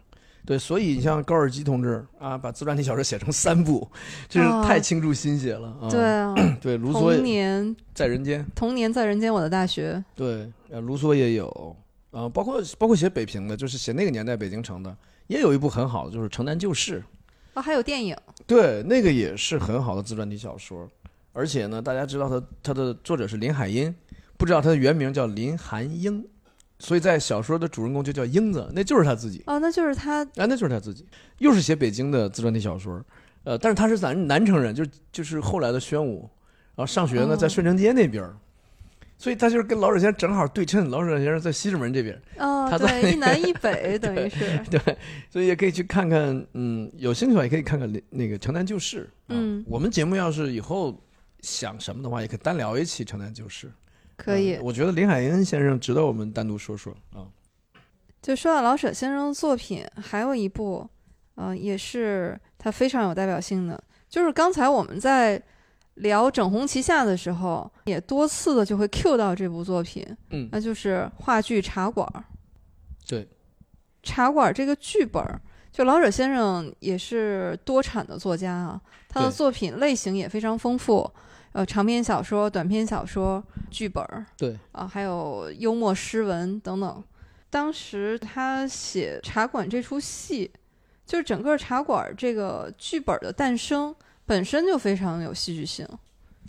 [0.44, 3.88] 对，所以你像高尔基同志啊，把自传体小说写成三部，
[4.28, 5.88] 这是哦太倾注心血了啊。
[5.88, 10.04] 对啊， 对，卢梭童年在人间，童年在人间，我的大学。
[10.16, 11.76] 对，呃，卢梭也有，
[12.10, 17.00] 啊、包括包括写北平的，就是写那个年代北京城的，也有一部很好的，就是《城南旧事》，
[17.54, 20.90] 哦，还有电影，对，那个也是很好的自传体小说，
[21.34, 23.94] 而且呢，大家知道他他的作者是林海音，
[24.38, 26.28] 不知道他的原名叫林寒英，
[26.82, 30.24] 所以在小说的主人公就叫英子，那就是他自己，哦，那就是他。
[30.24, 31.06] 啊，那就是他自己，
[31.38, 33.00] 又是写北京的自传体小说，
[33.44, 36.28] 呃，但是他是咱南城人，就就是后来的宣武，
[36.76, 37.36] 然后上学呢哦。
[37.38, 38.36] 在顺城街那边儿。
[39.20, 44.98] 所以他就是跟老舍先生正好对称，老舍先生在西直门这边，哦，他在对，一南一北， 等于是，对，
[45.30, 49.38] 所以也可以去看看，嗯，有兴趣的话也可以看看那那个《城南旧事》啊。
[49.38, 49.64] 嗯。
[49.68, 51.00] 我们节目要是以后
[51.42, 53.68] 想什么的话，也可以单聊一期《城南旧事》。
[54.24, 54.62] 可以嗯。
[54.64, 57.26] 我觉得林海音先生值得我们单独说说啊。
[58.22, 60.88] 就说到老舍先生的作品，还有一部，
[61.34, 65.42] 呃，也是他非常有代表性的，就是刚才我们在
[65.96, 72.08] 聊《整红旗下》的时候，也多次的就会 cue 到这部作品，嗯，那就是话剧《茶馆》。
[73.10, 73.24] 对，
[74.04, 78.80] 《茶馆》这个剧本儿，就老舍先生也是多产的作家啊，
[79.10, 81.12] 他的作品类型也非常丰富，
[81.54, 87.04] 呃，长篇小说、短篇小说、剧本儿，对，啊，还有幽默诗文等等。
[87.50, 90.50] 当时他写《茶馆》这出戏，
[91.06, 93.94] 就是整个《茶馆》这个剧本的诞生
[94.26, 95.86] 本身就非常有戏剧性。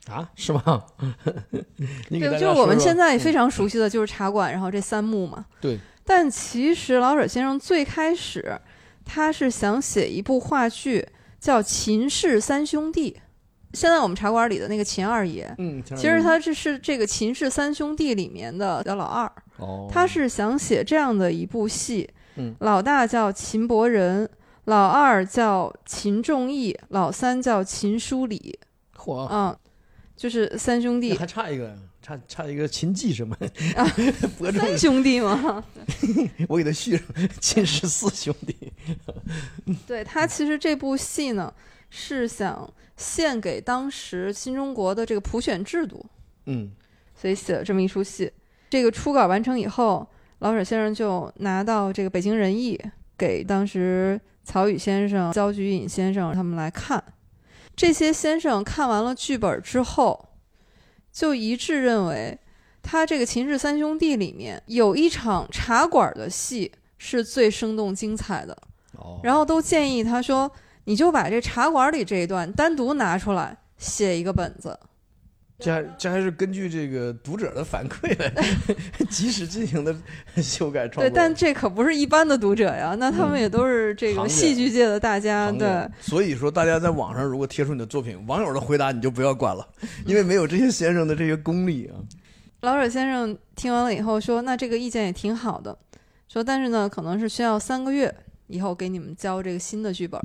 [0.07, 0.83] 啊，是吗？
[2.09, 5.45] 对，就是我们现在非嗯常熟悉的就是茶馆，然后这三幕嘛。
[5.61, 5.79] 对。
[6.05, 8.61] 但其实老舍先生最开始
[9.05, 11.09] 他是想写一部话剧，
[11.41, 13.17] 叫《秦氏三兄弟》。
[13.73, 19.31] 现在我们茶馆里的那个秦二爷，嗯，其实他这是这个秦氏三兄弟里面的老二。
[19.59, 24.29] 哦，他是想写这样的一部戏，嗯老大叫秦伯仁，
[24.65, 28.59] 老二叫秦仲义，老三叫秦书礼，
[28.97, 29.57] 嚯，嗯，
[30.17, 33.37] 就是三兄弟还差一个，差差一个秦记什么
[33.77, 33.87] 啊？
[34.59, 35.65] 三兄弟吗。
[36.49, 37.07] 我给他续上
[37.41, 38.73] 秦氏四兄弟。
[39.87, 41.53] 对他其实这部戏呢，
[41.95, 46.03] 是想献给当时新中国的这个普选制度，
[46.47, 46.73] 嗯
[47.15, 48.33] 所以写了这么一出戏。
[48.71, 52.81] 这个初稿完成以后，老舍先生就拿到这个北京人艺，
[53.19, 57.05] 给当时曹禺先生、焦菊隐先生他们来看。
[57.77, 60.31] 这些先生看完了剧本之后，
[61.13, 62.39] 就一致认为，
[62.83, 68.57] 他这个《秦氏三兄弟》里面有一场茶馆的戏是最生动精彩的。
[68.97, 70.51] 哦，然后都建议他说，
[70.85, 74.79] 你就把这茶馆里这一段单独拿出来写一个本子。
[75.59, 78.35] 这还这还是根据这个读者的反馈来
[79.09, 79.95] 及时进行的
[80.43, 81.03] 修改创作。
[81.05, 85.53] 对，但这可不是一般的读者呀，那他们也都是这个戏剧界的大家。
[85.53, 89.65] 对，所以说大家在网上如果贴出你的作品，网友的回答你就不要管了，
[90.05, 91.95] 因为没有这些先生的这些功力啊。
[92.63, 95.79] 老舍先生听完了以后说：“那这个意见也挺好的，
[96.29, 98.13] 说但是呢，可能是需要三个月
[98.49, 100.21] 以后给你们交这个新的剧本。”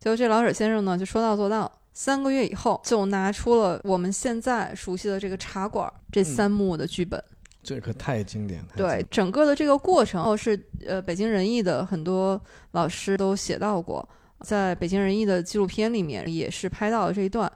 [0.00, 7.22] 结果这老舍先生呢就说到做到，三个月以后就拿出了我们现在熟悉的这个茶馆这三幕的剧本。
[7.62, 8.68] 这可太经典了。
[8.70, 12.40] 太经对整个的这个过程，哦，是呃北京人艺的很多
[12.70, 14.08] 老师都写到过，
[14.40, 17.52] 在北京人艺的纪录片里面也是拍到了这一段，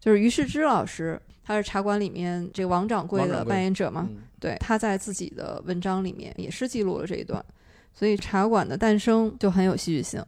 [0.00, 7.44] 就是于世之老师，他是茶馆里面这个王掌柜的扮演者嘛，嗯对，他在自己的文章里面也是记录了这一段，
[7.92, 10.24] 所以茶馆的诞生就很有戏剧性。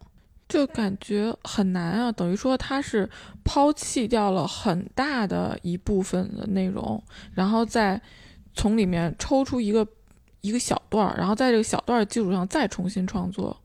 [0.49, 3.09] 就感觉很难啊，等于说他是
[3.45, 7.03] 抛弃掉了很大的一部分的内容，
[7.35, 8.01] 然后再
[8.55, 9.87] 从里面抽出一个
[10.41, 13.57] 一个小段儿，然后在这个小段儿基础上再重新创作。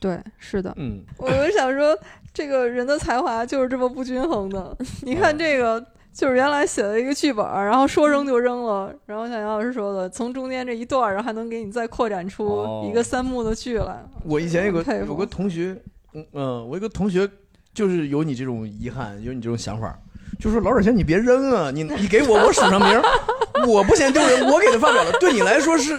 [0.00, 1.98] 对，是的，嗯， 我就想说，
[2.32, 4.76] 这个人的才华就是这么不均衡的。
[5.02, 14.04] 你看哦这个，就是原来写了一个剧本儿，然后说扔就扔了，然后像杨老师说的，从中间这一段儿，然后还能给你再扩展出哦一个三幕的剧来。
[14.24, 15.76] 我以前有个有个同学，
[16.12, 17.28] 嗯，我一个同学
[17.74, 19.98] 就是有你这种遗憾，有你这种想法，
[20.40, 23.00] 就说老沈先你别扔啊，你你给我我署上名，
[23.66, 25.98] 我不嫌丢人，我给他发表了，对你来说是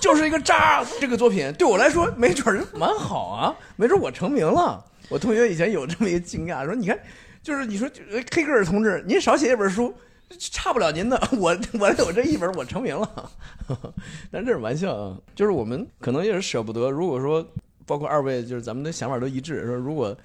[0.00, 4.84] 就是一个渣，这个作品对我来说没准儿蛮好啊，没准我成名了。
[5.08, 6.98] 我同学以前有这么一个惊讶，说你看，
[7.42, 7.88] 就是你说
[8.32, 9.94] 黑格尔同志，您少写一本书。
[10.38, 13.30] 差不了您的，我我有这一本，我成名了。
[14.32, 16.90] 但这是玩笑啊，就是我们可能也是舍不得。
[16.90, 17.46] 如果说
[17.86, 20.16] 包括二位，就是咱们的想法都一致，说如果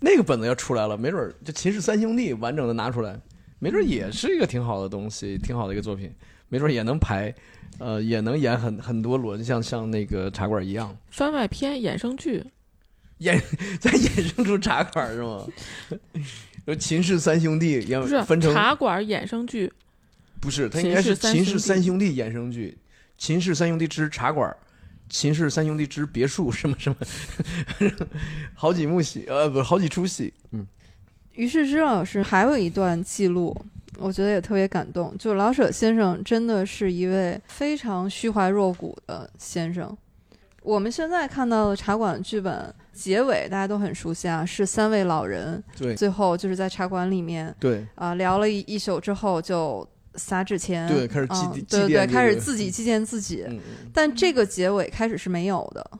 [0.00, 3.18] 那个本子要出来了，没准儿这《秦氏三兄弟》完整的拿出来，
[3.58, 6.12] 没准儿也是一个挺好的东西，挺好的一个作品，
[6.48, 7.32] 没准儿也能排，
[7.78, 12.44] 呃，也能演很很多轮，像像那个茶馆一样，番外篇衍生剧，
[13.20, 13.40] 衍
[13.78, 15.46] 再衍生出茶馆是吗？
[16.64, 19.72] 说《秦氏三兄弟》要不是分成茶馆衍生剧，
[20.40, 22.78] 不是，它应该是《秦氏三三兄弟》衍生剧，
[23.18, 24.48] 《秦氏三兄弟之茶馆》，
[25.12, 26.96] 《秦氏三兄弟之别墅》什么什么，
[28.56, 30.32] 好几幕戏，呃，不，好几出戏。
[30.52, 30.66] 嗯，
[31.34, 33.54] 于是之老师还有一段记录，
[33.98, 35.14] 我觉得也特别感动。
[35.18, 39.94] 就是老舍先生真的是一位非常虚怀若谷的先生。
[40.62, 53.46] 我们现在看到的茶馆剧本结尾，大家都很熟悉啊，是三位老人对最后就是在茶馆里面对啊、聊了一一宿之后就撒纸钱，对开始祭对对，开始自己祭奠自己。
[53.92, 55.90] 但这个结尾开始是没有的，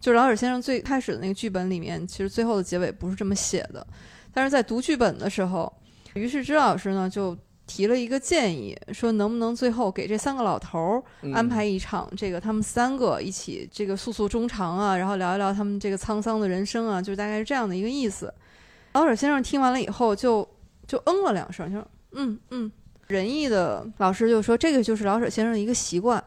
[0.00, 3.86] 就是老舍先生最开始的那个剧本里面，其实最后的结尾不是这么写的。
[4.32, 5.72] 但是在读剧本的时候，
[6.14, 18.32] 于是之老师呢就提了一个建议，说能不能最后给这三个老头儿嗯安排一场，这个他们三个一起这个诉诉衷肠啊，然后聊一聊他们这个沧桑的人生啊，就是大概是这样的一个意思。
[18.92, 20.48] 老舍先生听完了以后就
[20.86, 22.70] 就嗯了两声，就说嗯嗯。
[23.06, 26.22] 仁义的老师就说这个就是老舍先生的一个习惯。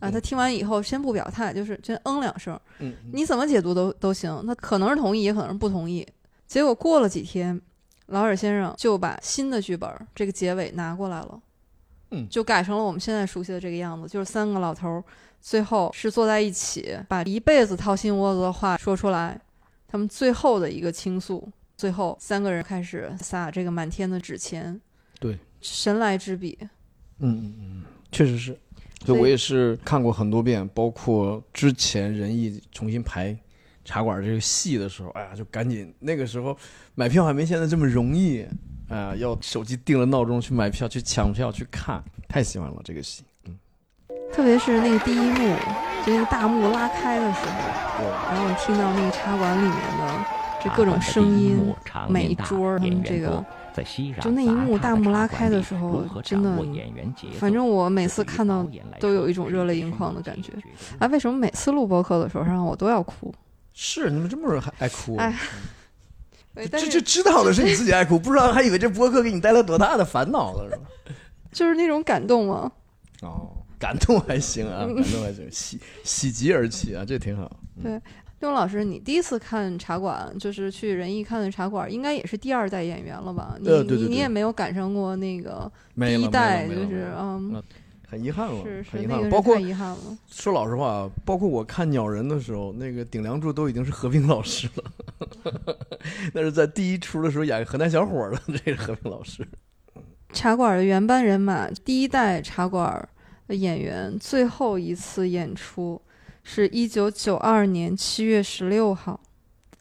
[0.00, 6.06] 啊，他听完以后先不表态，就是先嗯两声，嗯，你怎么解读都都行，他可能是同意，也可能是不同意。
[6.46, 7.60] 结果过了几天，
[8.06, 11.40] 老舍先生就把新的剧本这个结尾拿过来了，
[12.12, 12.28] 嗯。
[12.28, 15.04] 就改成了我们现在熟悉的这个样子，就是三个老头儿
[15.40, 19.40] 最后是坐在一起，把一辈子掏心窝子的话说出来，
[19.88, 21.50] 他们最后的一个倾诉。
[21.76, 24.80] 最后三个人开始撒这个满天的纸钱，对，
[25.60, 26.58] 神来之笔。
[27.20, 28.58] 嗯嗯嗯，确实是。
[29.04, 33.36] 所以我也是看过很多遍，包括之前仁义重新排
[33.84, 36.56] 茶馆这个戏的时候，哎呀，就赶紧那个时候
[36.94, 38.44] 买票还没现在这么容易，
[38.88, 43.22] 哎呀，要手机定了闹钟去买票、去抢票、去看，太喜欢了这个戏。
[43.46, 43.56] 嗯，
[44.32, 45.56] 特别是那个第一幕，
[46.04, 50.24] 就那个大幕拉开的时候，对，然后我听到那个茶馆里面的
[50.62, 51.72] 这各种声音，
[52.08, 53.44] 每一桌他们这个，
[53.78, 56.58] 在熙攘就那一幕大幕拉开的时候真的
[57.38, 58.66] 反正我每次看到
[58.98, 60.68] 都有一种热泪盈眶的感觉深刻。
[60.98, 63.32] 哎，为什么每次录播客的时候让我都要哭？
[63.72, 65.16] 是你们这么人还爱哭？
[65.16, 65.34] 哎
[66.54, 70.82] 这这知道的是你自己爱哭，不知道还以为这播客给你带来多大的烦恼了，是吧？
[71.52, 72.72] 就是那种感动吗。
[73.22, 73.48] 哦，
[73.78, 77.48] 感动还行啊，感动还行，喜喜极而泣啊，这挺好。
[78.40, 83.56] 刘老师，你第一次看茶馆，就是去仁义看的茶馆，应该也是第二代演员了吧？
[83.58, 87.60] 你呃对对对你你也没有赶上过那个第一代，就是嗯，
[88.06, 89.22] 很遗憾了，是是很遗憾了。
[89.22, 90.18] 那个是包括太遗憾了。
[90.28, 95.76] 说老实话，包括我看鸟人的时候，那个顶梁柱都已经是何冰老师了，
[96.32, 99.46] 那是在第一出的时候演河南小伙的， 这是何冰老师。
[100.32, 103.08] 茶馆的原班人马，第一代茶馆
[103.48, 106.00] 的演员最后一次演出
[106.50, 109.20] 是一九九二年七月十六号，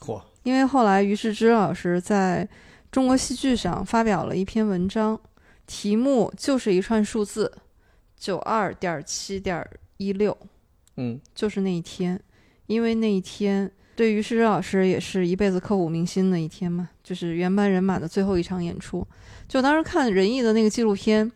[0.01, 2.45] 嚯，因为后来于世之老师在
[2.91, 5.17] 中国戏剧上发表了一篇文章，
[5.65, 7.49] 题目就是一串数字，
[8.17, 9.65] 九二点七点
[9.95, 10.37] 一六，
[10.97, 12.19] 嗯，就是那一天，
[12.65, 19.07] 因为那一天对于世之老师也是一辈子刻骨铭心的一天嘛，就是原班人马的最后一场演出。
[19.47, 21.31] 就当时看仁义的那个纪录片，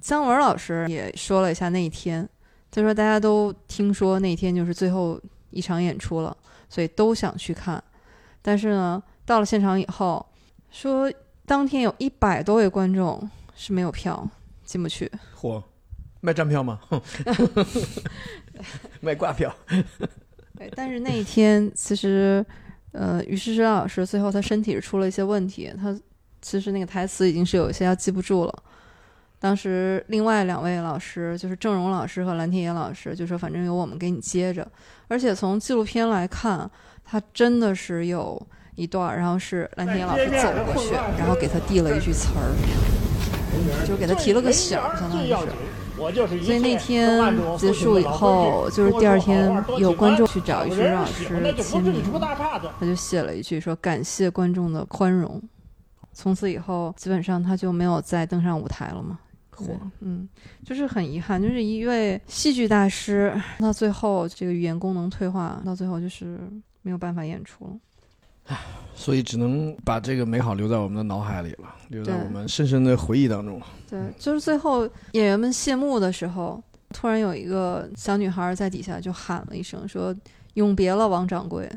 [0.00, 2.26] 姜文老师也说了一下那一天，
[2.74, 5.20] 他说大家都听说那天就是最后
[5.50, 6.34] 一场演出了，
[6.70, 7.82] 所以都想去看，
[8.40, 10.24] 但是呢，到了现场以后，
[10.70, 11.12] 说
[11.44, 14.26] 当天有一百多位观众是没有票
[14.64, 15.12] 进不去。
[15.38, 15.62] 嚯，
[16.22, 16.80] 卖站票吗？
[19.02, 19.54] 卖挂票。
[20.56, 22.44] 对，但是那一天其实，
[22.92, 25.94] 呃，于诗诗老师最后他身体是出了一些问题，他
[26.40, 28.62] 其实那个台词已经是有一些要记不住了。
[29.42, 34.64] 当时另外两位老师，就是郑荣老师和蓝天野老师，就说反正由我们给你接着。
[35.08, 36.70] 而且从纪录片来看，
[37.04, 38.40] 他真的是有
[38.76, 42.54] 一段，然后是蓝天野老师走过去，然后给他递了一句词儿，
[43.84, 45.34] 就给他提了个醒，相当于是。
[46.44, 51.24] 所以那天结束以后，就是第二天有观众去找于诗老师
[51.60, 52.00] 签名，
[52.78, 55.42] 他就写了一句说感谢观众的宽容。
[56.12, 59.18] 从此以后，基本上他就没有再登上舞台了嘛。
[59.58, 60.28] 对嚯，嗯，
[60.64, 66.38] 就是很遗憾，就是一位戏剧大师，到最后这个语言功能退化，到最后就是
[66.82, 67.72] 没有办法演出了。
[68.46, 68.58] 唉
[68.94, 73.66] 所以只能把这个美好留在我们的脑海里了，留在我们深深的回忆当中了。
[73.88, 74.82] 对，就是最后
[75.12, 80.14] 演员们谢幕的时候，突然有一个小女孩在底下就喊了一声说
[80.54, 81.68] ：“永别了，王掌柜。”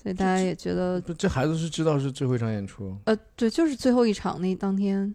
[0.00, 5.14] 所以大家也觉得，这这孩子是知道是最后一场演出，呃，对，就是最后一场那当天。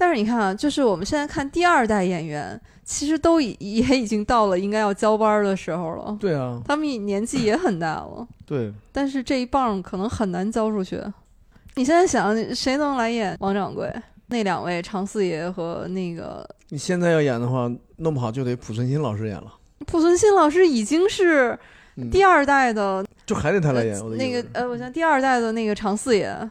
[0.00, 11.02] 但是你看啊，就是我们现在看第二代演员，其实都已也已经到了应该要交班儿的时候了，对啊，他们年纪也很大了，对， 但是这一棒可能很难交出去。
[11.74, 13.92] 你现在想，谁能来演王掌柜？
[14.28, 19.52] 那两位常四爷和那个你现在要演的话，弄不好就得濮存昕老师演了，
[19.86, 21.58] 濮存昕老师已经是
[21.96, 23.98] 嗯第二代的、就还得他来演。
[24.16, 26.50] 那个呃，我想第二代的那个常四爷，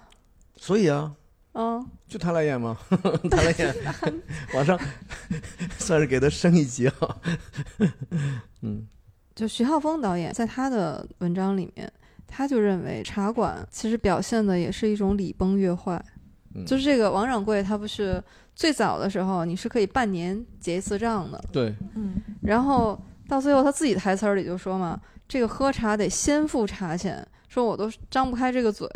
[0.58, 1.12] 所以啊，
[1.60, 2.78] 嗯，就他来演吗？
[3.32, 3.76] 他来演，
[4.54, 4.80] 往上
[5.80, 6.94] 算是给他升一级啊。
[8.62, 8.88] 嗯，
[9.34, 11.92] 就徐浩峰导演在他的文章里面，
[12.28, 16.00] 他就认为茶馆其实表现的也是一种礼崩乐坏。
[16.54, 16.64] 嗯。
[16.64, 18.24] 就是这个王掌柜，他不是
[18.56, 28.88] 最早的时候你是可以半年结一次账的，对，嗯，然后到最后他自己台词儿里就说嘛，这个喝茶得先付茶钱，说我都张不开这个嘴，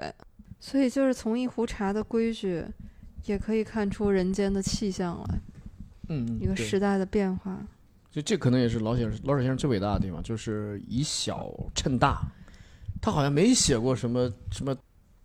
[0.62, 2.64] 所以就是从一壶茶的规矩，
[3.26, 5.40] 也可以看出人间的气象来，
[6.10, 7.58] 嗯，一个时代的变化。
[8.12, 12.22] 就这可能也是老先生老舍先生最伟大的地方，就是以小衬大。
[13.02, 14.76] 他好像没写过什么什么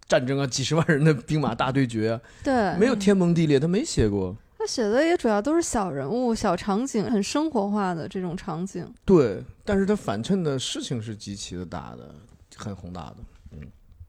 [0.09, 4.35] 战争啊，几十万人的兵马大对决啊，对，没有天崩地裂，他没写过。
[4.57, 8.91] 他写的也主要都是小人物、小场景，很生活化的这种场景。
[9.05, 12.15] 对，但是他反衬的事情是极其的大的，
[12.57, 13.17] 很宏大的。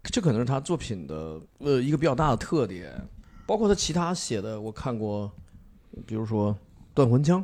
[0.07, 2.93] 嗯，这可能是他作品的呃一个比较大的特点。
[3.45, 5.31] 包括他其他写的，我看过，
[6.05, 6.53] 比如说
[6.93, 7.39] 《断魂枪》，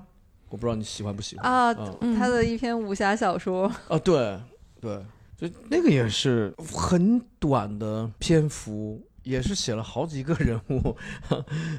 [0.49, 1.73] 我不知道你喜欢不喜欢啊，
[2.17, 4.37] 他的一篇武侠小说，啊，对
[4.81, 5.01] 对，
[5.37, 10.93] 就那个也是很短的篇幅，也是写了好几个人物，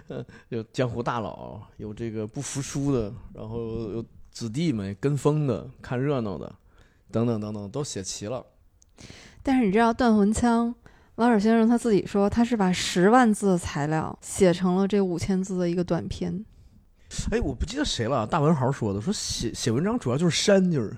[0.09, 3.59] 呃 有江湖大佬，有这个不服输的，然后
[3.91, 6.51] 有子弟们跟风的、看热闹的，
[7.12, 8.43] 等等等等，都写齐了。
[9.45, 10.74] 但是你知道《断魂枪》，
[11.16, 16.45] 老舍先生他自己说，他是把十万字的材料写成了这五千字的一个短篇。
[17.30, 20.97] 哎，我不记得谁了，大文豪说的，说写写文章主要就是删，就是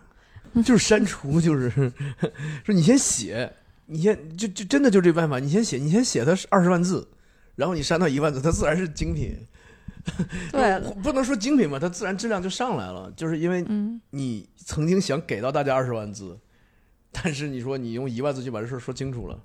[0.65, 1.69] 就是删除，就是
[2.65, 3.53] 说你先写，
[3.87, 7.07] 你先就就真的就这办法，你先写，你先写它二十万字，
[7.57, 9.37] 然后你删到一万字，它自然是精品。
[10.53, 16.39] 对，不能说精品吧，它自然质量就上来了，就是因为嗯，你曾经想给到大家二十万字，
[17.23, 19.39] 但是你说你用一万字就把这事儿说清楚了，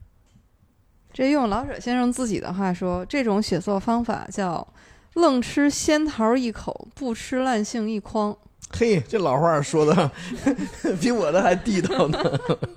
[1.14, 4.68] 这用老舍先生自己的话说，这种写作方法叫
[5.16, 8.38] “愣吃仙桃一口，不吃烂杏一筐
[8.72, 10.12] 嘿，这老话说的
[11.02, 12.18] 比我的还地道呢。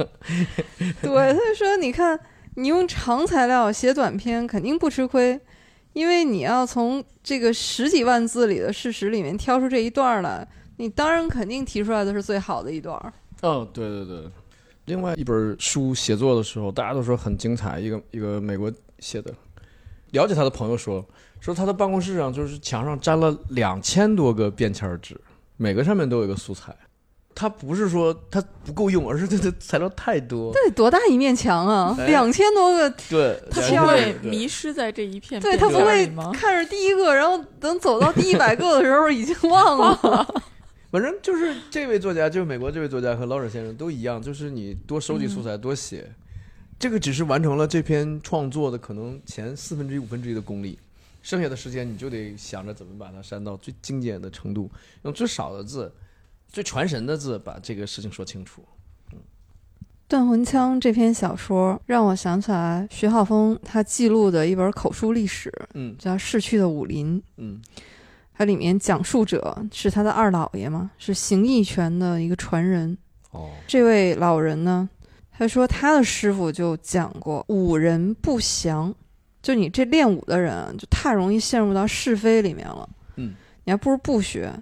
[1.01, 2.18] ”。对，他就说，你看，
[2.57, 5.40] 你用长材料写短篇肯定不吃亏，
[5.92, 10.47] 因为你要从这个十几万字里的事实里面挑出这一段来，
[10.78, 12.97] 你当然肯定提出来的是最好的一段。
[13.42, 14.30] 哦，对对对。
[14.87, 19.32] 另外一本书写作的时候，大家都说很精彩，一个一个美国写的。
[20.11, 21.05] 了解他的朋友说，
[21.41, 25.20] 说他的办公室上就是墙上粘了两千多个便签纸，
[25.57, 26.76] 每个上面都有一个素材。
[27.35, 30.53] 他不是说他不够用，而是他的材料太多。
[30.55, 31.97] 这得多大一面墙啊！
[31.99, 36.07] 哎两千多个，对，他不会迷失在这一片对他不会？
[36.32, 40.35] 看着第一个，然后等走到第一百个的时候已经忘了。
[40.95, 46.09] 反正就是这位作家，就是美国这位作家和老舍先生都一样，就是你多收集素材，多写，
[46.78, 50.78] 这个只是完成了这篇创作的可能前四分之一、五分之一的功力，
[51.20, 54.70] 剩下的时间你就得想着怎么把它删到最精简的程度，
[55.03, 55.92] 用最少的字、
[56.47, 58.62] 最传神的字把这个事情说清楚。
[59.14, 59.18] 《嗯
[60.07, 67.18] 断魂枪》这篇小说让我想起来徐浩峰他记录的一本口述历史，嗯叫《逝去的武林》。
[67.38, 67.61] 嗯
[68.37, 72.97] 它里面讲述者是他的二老爷嘛，是形意拳的一个传人。
[73.30, 74.89] 哦这位老人呢，
[75.30, 78.93] 他说他的师傅就讲过，武人不祥，
[79.41, 82.89] 就你这练武的人啊，就太容易陷入到是非里面了。
[83.16, 84.53] 嗯，你还不如不学，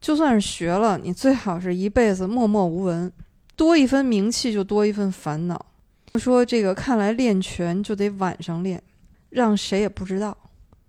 [0.00, 3.10] 就算是学了，你最好是一辈子默默无闻，
[3.54, 5.64] 多一分名气就多一份烦恼。
[6.16, 8.82] 说这个看来练拳就得晚上练，
[9.30, 10.36] 让谁也不知道。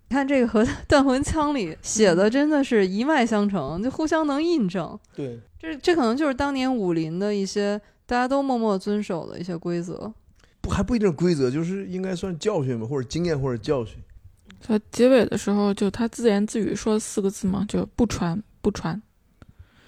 [0.08, 4.98] 你看这个和《断魂枪》里写的真的是一脉相承，就互相能印证。
[5.14, 10.12] 对，这这可能就是当年武林的一些大家都默默遵守的一些规则。
[10.60, 13.96] 不还不一定规则，就是应该算教训吧，或者经验或者教训。
[14.66, 19.00] 他结尾的时候，就他自言自语说四个字嘛，就不传不传。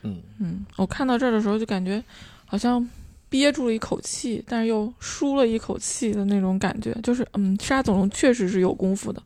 [0.02, 2.02] 嗯，嗯，我看到这儿的时候就感觉
[2.44, 2.86] 好像
[3.30, 9.22] 憋住了一口气，但是又舒了一口气的那种感觉，就是嗯，沙总龙确实是有功夫的，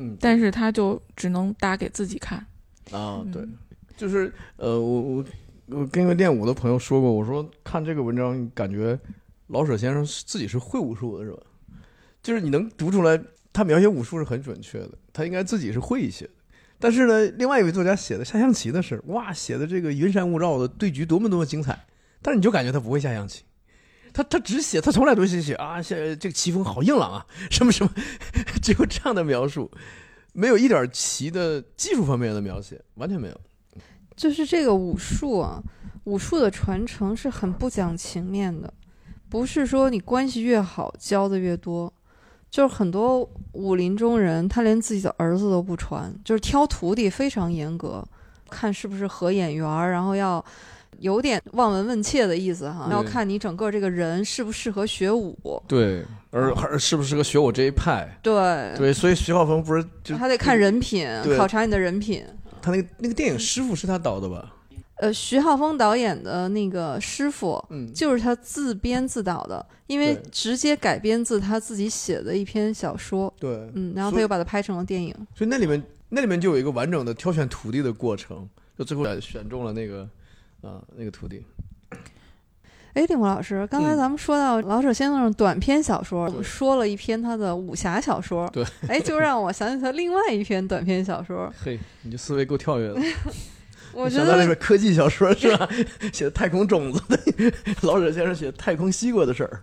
[0.00, 2.38] 嗯，但是他就只能打给自己看。
[2.90, 3.54] 啊，对嗯，
[3.96, 5.24] 就是呃，我我
[5.66, 8.98] 我跟一个练武的朋友说过，我说看这个文章，感觉
[9.48, 11.42] 老舍先生是自己是会武术的，是吧？
[12.22, 13.20] 就是你能读出来，
[13.52, 16.30] 他描写武术是很准确的，他应该自己是会一些的。
[16.78, 21.78] 但是呢，另外一位作家写的下象棋的事，哇，写的这个云山雾罩的对局多么多么精彩，
[22.22, 23.44] 但是你就感觉他不会下象棋。
[24.12, 27.90] 他他只写，他从来都是写啊，写这个棋风好硬朗啊，什么什么，
[28.62, 29.70] 只有这样的描述，
[30.32, 33.40] 没有一点棋的技术方面的描写，完全没有。
[34.16, 35.62] 就是这个武术啊，
[36.04, 38.72] 武术的传承是很不讲情面的，
[39.28, 41.92] 不是说你关系越好教的越多。
[42.50, 43.20] 就是很多
[43.52, 48.04] 武林中人，他连自己的儿子都不传，就是挑徒弟非常严格，
[48.50, 50.44] 看是不是合眼缘，然后要
[51.00, 55.36] 有点望闻问切的意思哈，对要看你整个这个人适不适合学武。
[55.66, 58.08] 对，而而是不是个学我这一派？
[58.22, 62.24] 对，对，所以徐浩峰不是就他得看人品，考察你的人品。
[62.62, 64.54] 他那个那个电影师傅是他导的吧？
[64.96, 75.14] 呃，徐浩峰导演的那个师傅，嗯，就是他自编自导的，因为直接改编自他自己写的一篇小说，对，嗯，然后他又把它拍成了电影。
[75.34, 78.46] 所以那里面那里面就有一个完整的挑选徒弟的过程，
[78.76, 80.06] 就最后选中了那个
[80.62, 81.44] 啊那个徒弟。
[82.92, 93.00] 哎，令狐老师，刚才嗯咱们说到老舍先生的短篇小说，我们说了一篇他的武侠小说，对，哎，就让我想起他另外一篇短篇小说， 嘿，你这思维够跳跃的。
[93.94, 95.68] 我觉想到那得本科技小说是吧？
[96.12, 97.18] 写的太空种子的，
[97.82, 99.62] 老舍先生写太空西瓜的事儿。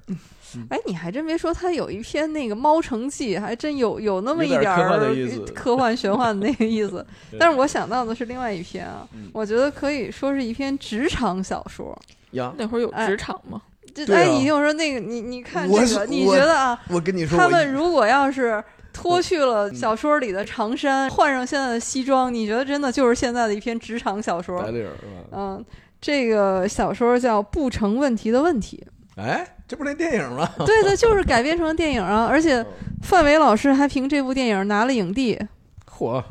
[0.70, 7.06] 哎，你还真别说，他有一篇那个《猫城记》，还真有有那么一有点科幻点儿的意思 科幻玄幻的那个意思。
[7.40, 11.98] 但是我想到的是另外一篇啊，嗯我觉得可以说是一篇职场小说。
[12.32, 13.62] 呀，那会儿有哎职场吗？
[13.94, 24.68] 这哎，你听我说那个，你你看这个，你觉得啊，我跟你说，他们如果要是脱去嗯了小说里的长衫，换上现在的西装，你觉得真的就是现在的一篇职场小说白？
[24.72, 25.28] 领是吧？
[25.32, 25.66] 嗯，
[26.00, 28.86] 这个小说叫《不成问题的问题
[29.16, 32.66] 哎，这不是那电影吗？》，对的，就是改编成了电影啊，而且哦
[33.04, 35.38] 范伟老师还凭这部电影拿了影帝。
[35.90, 36.24] 嚯，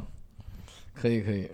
[0.95, 1.49] 可以可以，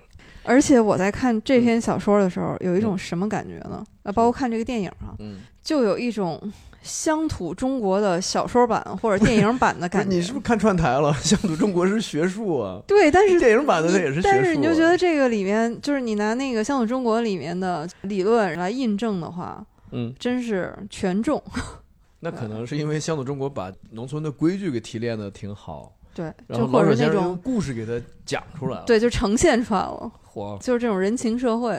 [0.44, 3.84] 而且我在看这篇小说的时候，有一种什么感觉呢？
[4.04, 6.40] 啊，包括看这个电影啊，嗯，就有一种
[6.82, 10.14] 乡土中国的小说版或者电影版的感觉。
[10.16, 11.12] 你是不是看串台了？
[11.22, 14.30] 乡土中国是学术啊，对，但是电影版的它也是学术、啊。
[14.32, 21.42] 但是你就觉得这个里面，就是你拿那个《乡土中国》里面的理论来印证的话，嗯，真是权重。
[22.20, 28.84] 那可能是因为乡土中国把农村的规矩给提炼的挺好，对，就或者是那种故事给他讲出来了。
[28.86, 31.72] 对，就呈现出来了，嚯，就是这种人情社会。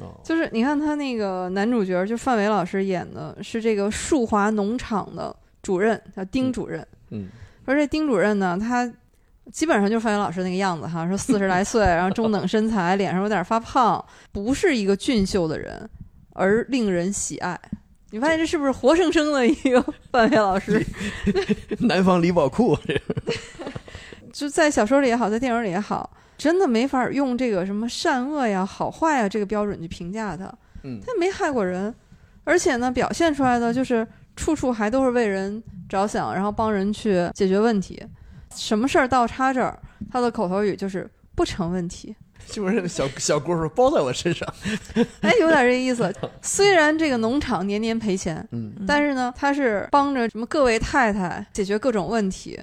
[0.00, 6.86] 哦，就是你看他那个男主角，就范伟老师演的是这个树华农场的主任，叫丁主任。
[7.10, 7.28] 嗯，
[7.64, 8.90] 而这丁主任呢，他
[9.50, 15.88] 基本上就是范伟老师那个样子哈，说四十来岁， 然后中等身材，脸上有点发胖，不是一个俊秀的人，
[16.32, 17.58] 而令人喜爱。
[18.12, 20.84] 你发现这是不是活生生的一个 范伟老师？
[21.80, 23.00] 南方李宝库，这
[24.32, 30.52] 就在小说里也好，在电影里也好，真的没法用这个什么善恶呀、好坏呀这个标准去评价他。
[30.82, 31.94] 嗯他没害过人，
[32.42, 38.02] 而且呢，表现出来的就是处处还都是为人着想，然后帮人去解决问题。
[38.56, 39.78] 什么事儿到他这儿，
[40.10, 42.16] 他的口头语就是不成问题。
[42.50, 44.46] 就是小小姑说包在我身上。
[45.22, 46.12] 哎，有点这意思。
[46.42, 52.60] 虽然这个农场年年赔钱，嗯但是呢，他是帮着什么各位太太解决各种问题，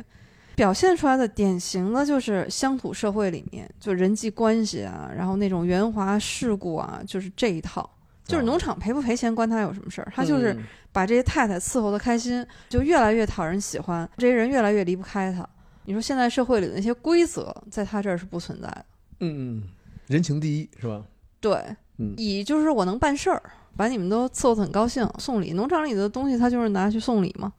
[0.55, 7.89] 表现出来的典型的就是乡土社会里面就人际关系啊，然后那种圆滑世故啊，就是这一套。
[8.25, 10.11] 就是农场赔不赔钱关他有什么事儿？
[10.13, 15.47] 他就是嗯把这些太太伺候的开心，就越来越讨人喜欢，这些人越来越离不开他。
[15.85, 18.85] 你说现在社会里的那些规则，在他这儿是不存在的。
[19.21, 19.63] 嗯嗯，
[20.07, 21.03] 人情第一是吧？
[21.39, 21.53] 对，
[21.97, 23.41] 嗯以就是我能办事儿，
[23.75, 25.53] 把你们都伺候得很高兴，送礼。
[25.53, 27.53] 农场里的东西，他就是拿去送礼嘛。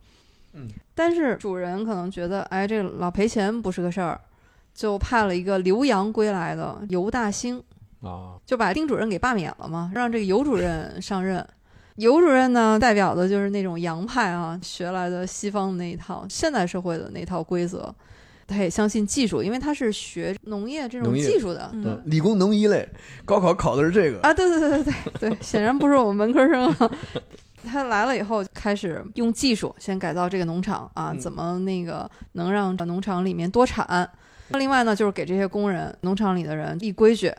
[0.54, 4.20] 嗯，但是主人可能觉得，哎，这老赔钱不是个事儿，
[4.74, 7.62] 就派了一个留洋归来的尤大兴，
[8.00, 11.46] 啊，就把丁主任给罢免了嘛，让这个尤主任上任。
[11.96, 17.94] 尤主任呢，代表的就是那种洋派啊，学来的西方的那一套现代社会的那套规则。
[18.48, 21.70] 他也相信技术，因为他是学农业这种技术的。
[21.74, 22.88] 嗯对，理工农医类，
[23.24, 24.18] 高考考的是这个。
[24.22, 26.90] 啊，对对对对对对，显然不是我们文科生啊。
[27.64, 34.08] 他来了以后，开始用技术先改造这个农场啊，嗯怎么那个能让农场里面多产？
[34.50, 37.30] 另外呢，就是给这些工人、农场里的人立规矩，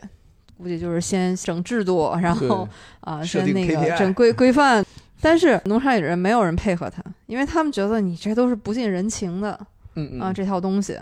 [0.56, 2.68] 估计就是先整制度，然后
[3.00, 4.84] 啊，先那个整规规范。
[5.20, 9.58] 但是农场里的人没有人配合他，因为他们觉得你这都是不近人情的。
[9.94, 10.98] 嗯嗯啊，这套东西。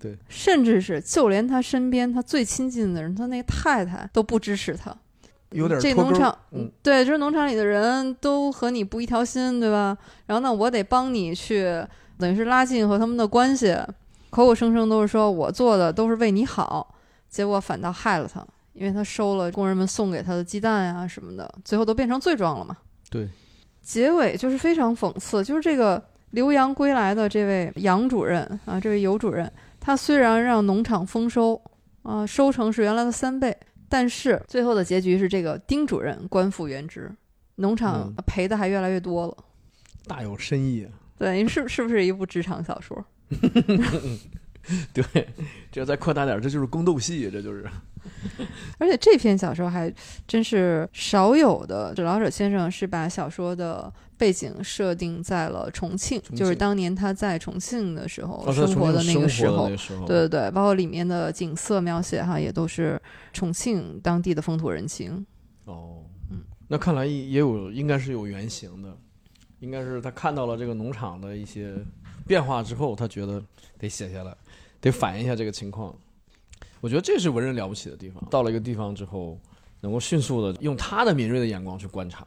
[0.00, 4.94] 对，甚至是就连他身边他最亲近的人，他那个太太都不支持他。
[5.50, 9.96] 有点这农场，嗯，对，就是农场里的人都和你不一条心，对吧？
[10.26, 11.64] 然后呢，我得帮你去，
[12.18, 13.74] 等于是拉近和他们的关系，
[14.28, 16.94] 口口声声都是说我做的都是为你好，
[17.30, 22.76] 结果反倒害了他，因为他收了工人们送给他的鸡蛋呀、什么的，最后都变成罪状了嘛。
[23.10, 23.26] 对，
[23.80, 26.00] 结尾就是非常讽刺，就是这个
[26.30, 29.50] 留洋归来的这位杨主任啊，这位尤主任，
[29.80, 31.60] 他虽然让农场丰收
[32.02, 33.56] 啊，收成是原来的三倍，
[33.88, 37.10] 但是最后的结局是这个丁主任官复原职，
[37.56, 39.36] 农场嗯赔的还越来越多了。
[40.06, 40.90] 大有深意啊。
[41.18, 43.04] 对，是是不是一部职场小说？
[44.92, 45.28] 对，
[45.72, 47.66] 这再扩大点儿，这就是宫斗戏，这就是。
[48.78, 49.92] 而且这篇小说还
[50.26, 59.70] 真是少有的，这老舍先生是把小说的背景设定在了重庆，就是当年他在重庆的时候、哦，生活的那个时候的那。
[59.70, 63.00] 个时候，对对对，包括里面的景色描写哈，也都是
[63.32, 65.24] 重庆当地的风土人情。
[65.64, 68.94] 哦，嗯，那看来也有，应该是有原型的，
[69.60, 71.74] 应该是他看到了这个农场的一些
[72.26, 73.40] 变化之后，他觉得
[73.78, 74.36] 得写下来，
[74.80, 75.94] 得反映一下这个情况。
[76.80, 78.22] 我觉得这是文人了不起的地方。
[78.30, 79.38] 到了一个地方之后，
[79.80, 82.26] 能够迅速的用他的敏锐的眼光去观察，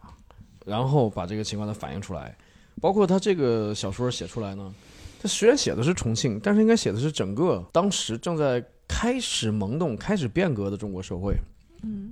[0.65, 2.35] 然后把这个情况再反映出来。
[2.79, 4.73] 包括他这个小说写出来呢，
[5.21, 11.35] 他虽然写的是重庆，但是应该写的是整个当时正在开始萌动、开始变革的中国社会。
[11.83, 12.11] 嗯，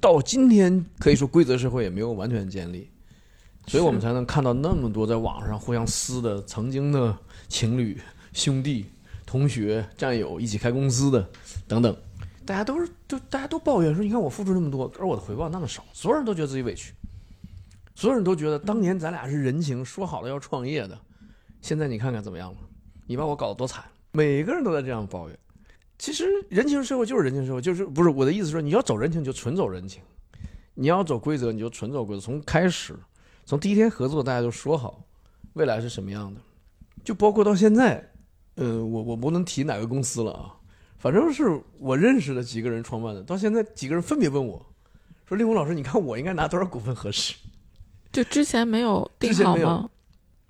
[0.00, 2.88] 到今天可以说规则社会也没有完全建立，
[3.66, 7.16] 所以我们才能看到那么多在网上互相撕的曾经的
[7.48, 8.00] 情侣、
[8.32, 8.86] 兄弟、
[9.26, 11.28] 同学、战友一起开公司的
[11.66, 11.94] 等等，
[12.44, 16.92] 大家都是都大家都抱怨说，你看我付出那么多，而我的回报那么少，所有人都觉得自己委屈，
[17.96, 21.00] 所有人都觉得当年咱俩是人情，说好了要创业的，
[21.62, 22.58] 现在你看看怎么样了，
[23.06, 23.82] 你把我搞得多惨，
[24.12, 25.38] 每个人都在这样抱怨。
[25.96, 30.02] 其实人情社会就是人情社会，就是不是我的意思说，你要走人情就纯走人情，
[30.74, 32.20] 你要走规则你就纯走规则。
[32.20, 32.94] 从开始，
[33.46, 35.02] 从第一天合作大家就说好
[35.54, 36.40] 未来是什么样的，
[37.02, 38.12] 就包括到现在，
[38.56, 40.54] 呃，我我不能提哪个公司了啊，
[40.98, 44.66] 反正是我认识的几个人创办的，到现在几个人分别问我
[45.24, 47.34] 说：“令狐老师，你看我应该拿多少股份合适
[48.16, 49.90] 就之前没有定之前没有好吗？？”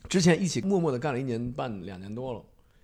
[0.09, 2.41] 之前一起默默的干了一年半两年多了，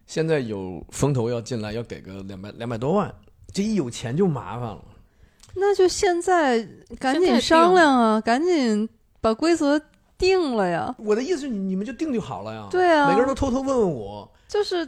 [0.09, 3.15] 现在有风投要进来，要给个两百两百多万，
[3.53, 4.85] 这一有钱就麻烦了。
[5.55, 6.67] 那就现在
[6.99, 8.89] 赶紧商量啊，赶紧
[9.21, 9.81] 把规则
[10.19, 10.93] 定了呀。
[10.99, 12.67] 我的意思是你你们就定就好了呀。
[12.69, 14.85] 对啊，每个人都偷偷问问我，就是，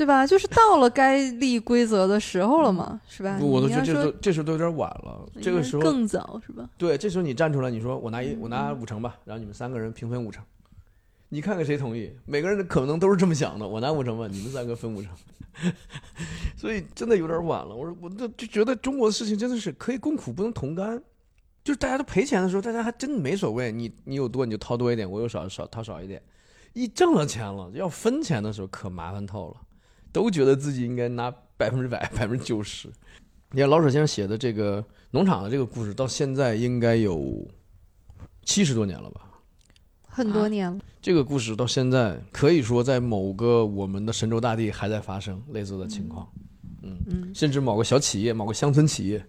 [0.00, 0.26] 对吧？
[0.26, 3.38] 就是到了该立规则的时候了嘛，是吧？
[3.38, 5.28] 我都觉得这都这时候都有点晚了。
[5.42, 6.66] 这个时候，更早是吧？
[6.78, 10.42] 对，这时候你站出来，你说我拿一我嗯拿五成吧，然后你们三个人平分五成，
[11.28, 12.10] 你看看谁同意？
[12.24, 15.10] 每个人可能都是这么想的，我拿五成吧，你们三个分五成。
[16.56, 17.74] 所以真的有点晚了。
[17.74, 20.96] 我说我这就觉得中国的事情真的是可以共苦不能同甘，
[21.62, 26.22] 就是大家都赔钱的时候，大家还真没所谓，你你有多你就掏多一点，我有少少掏少一点。
[26.72, 29.56] 一挣了钱了，要分钱的时候可麻烦透了，
[30.12, 32.88] 都觉得自己应该拿百分之百、 百分之九十。
[33.52, 37.46] 你看老舍先生写的这个农场的这个故事，到现在应该有
[38.44, 39.22] 七十多年了吧？
[40.12, 46.28] 很多年了，这个故事到现在可以说在某个我们的神州大地还在发生类似的情况，
[46.82, 49.24] 嗯，甚至某个小企业、某个乡村企业，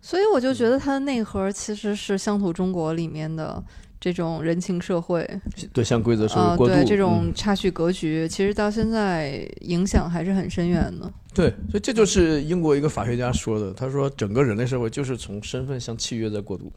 [0.00, 3.62] 所以我就觉得它的内核其实是乡土中国里面的
[4.00, 5.28] 这种人情社会，
[5.72, 11.10] 对像规则社啊、会对这种嗯差序格局，其实到现在影响还是很深远的。
[11.32, 16.70] 对，所以这就是英国一个法学家说的，他说整个人类社会就是从身份向契约在过渡，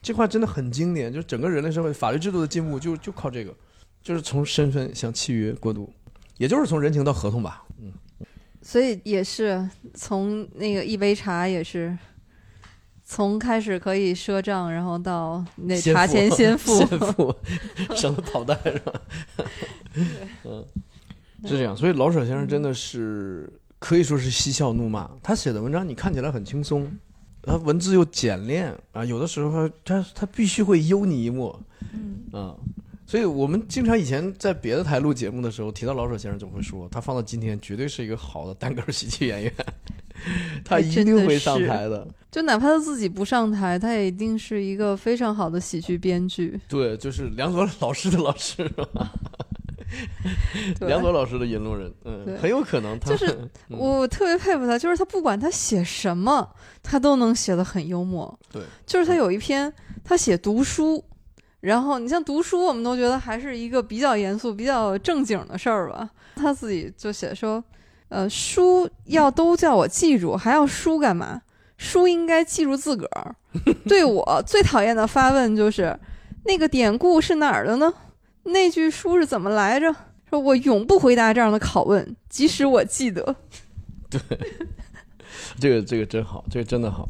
[0.00, 3.54] 这话真的很经典，就整个人类社会法律制度的进步就就靠这个，
[4.02, 5.92] 就是从身份向契约过渡，
[6.38, 7.92] 也就是从人情到合同吧，嗯，
[8.62, 11.96] 所以也是从那个一杯茶也是。
[13.10, 17.34] 从开始可以赊账，然后到那先茶钱先 付，先付，
[17.96, 18.92] 省得跑单是吧？
[20.44, 20.62] 嗯，
[21.44, 21.74] 是这样。
[21.74, 25.10] 所以老舍先生真的是可以说是嬉笑怒骂。
[25.22, 26.86] 他写的文章你看起来很轻松，
[27.42, 31.58] 他文字又简练啊，有的时候他他他必须会悠你一默，
[31.94, 32.54] 嗯啊。
[33.06, 39.54] 所以我们经常以前在别的台录节目的时候提到老舍先生，总会说他放到今天绝对是一个好的单口喜剧演员，
[40.64, 42.06] 他一定会上台的。
[42.30, 46.60] 就哪怕他自己不上台，他也一定是一个非常好的喜剧编剧。
[46.68, 48.70] 对，就是梁左老师的老师？
[50.80, 53.26] 梁左老师的引路人，嗯，很有可能他就是
[53.70, 56.46] 嗯我特别佩服他，就是他不管他写什么，
[56.82, 58.38] 他都能写的很幽默。
[58.52, 59.72] 对，就是他有一篇
[60.04, 61.02] 他写读书，
[61.60, 66.10] 然后你像读书，我们都觉得还是一个比较严肃、比较正经的事儿吧。
[66.36, 67.64] 他自己就写说，
[68.08, 71.42] 呃，书要都叫我记住，还要书干嘛？
[71.76, 73.34] 书应该记住自个儿。
[73.86, 75.98] 对我最讨厌的发问就是，
[76.44, 77.92] 那个典故是哪儿的呢？
[78.44, 79.94] 那句书是怎么来着？
[80.30, 83.36] 说我永不回答这样的拷问，即使我记得。
[84.10, 84.20] 对
[85.58, 87.06] 这个这个真好，这个真的好，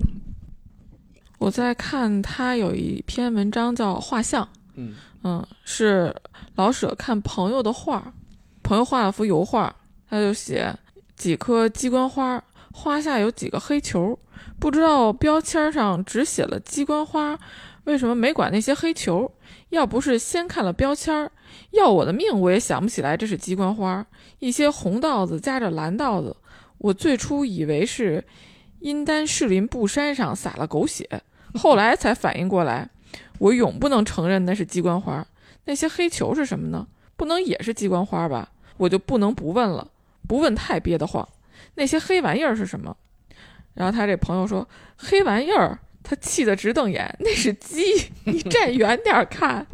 [1.39, 4.45] 我在看他有一篇文章叫《画像》，
[4.75, 6.15] 嗯嗯，是
[6.55, 8.13] 老舍看朋友的画，
[8.63, 9.75] 朋友画了幅油画，
[10.09, 10.73] 他就写
[11.19, 12.43] 几颗鸡冠花，
[12.73, 14.17] 花下有几个黑球，
[14.61, 17.37] 不知道标签上只写了鸡冠花，
[17.85, 19.31] 为什么没管那些黑球？
[19.71, 21.33] 要不是先看了标签儿，
[21.73, 24.07] 要我的命我也想不起来这是鸡冠花。
[24.39, 26.37] 一些红道子夹着蓝道子，
[26.79, 28.25] 我最初以为是
[28.79, 31.23] 阴丹士林布衫上撒了狗血，
[31.59, 32.89] 后来才反应过来，
[33.39, 35.27] 我永不能承认那是鸡冠花。
[35.65, 36.87] 那些黑球是什么呢？
[37.17, 38.53] 不能也是鸡冠花吧？
[38.77, 39.91] 我就不能不问了，
[40.29, 41.29] 不问太憋得慌。
[41.75, 42.97] 那些黑玩意儿是什么？
[43.75, 47.83] 然后他这朋友说：“黑玩意儿。”他气得直瞪眼，那是鸡，
[48.25, 49.67] 你站远点看。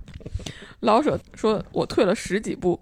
[0.80, 2.80] 老舍说：“我退了十几步，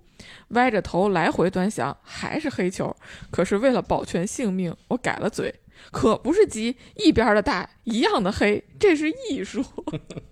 [0.49, 2.97] 歪着头来回端详，还是黑球。
[3.31, 5.55] 可是为了保全性命，我改了嘴，
[5.91, 9.63] 可不是鸡，一边的大，一样的黑，这是艺术。”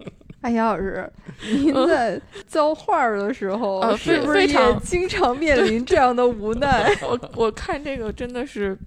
[0.41, 1.11] 哎，杨老师，
[1.53, 6.91] 您在教画儿的时候，呃是不是也非常经常面临这样的无奈？
[7.03, 8.79] 我我看这个真的是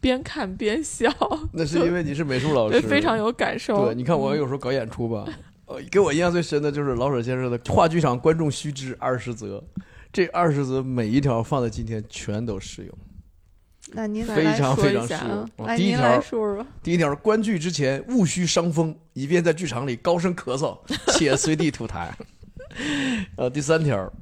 [0.00, 1.12] 边看边笑，
[1.52, 3.84] 那是因为你是美术老，师，非常有感受。
[3.84, 3.94] 对。
[3.94, 5.26] 你看我有时候搞演出吧，
[5.66, 9.62] 呃，给我印象最深的就是老舍先生的话剧场观众须知二十则，
[10.10, 12.98] 这二十则每一条放在今天全都适用。
[13.94, 15.50] 那您再非来常非常说一下适用啊。
[15.58, 16.66] 啊来您来第一条，说说。
[16.82, 20.76] 第一条，观剧之前勿需伤风，以便在剧场里高声咳嗽，
[21.16, 22.08] 且随地吐痰。
[23.36, 24.12] 呃，第三条，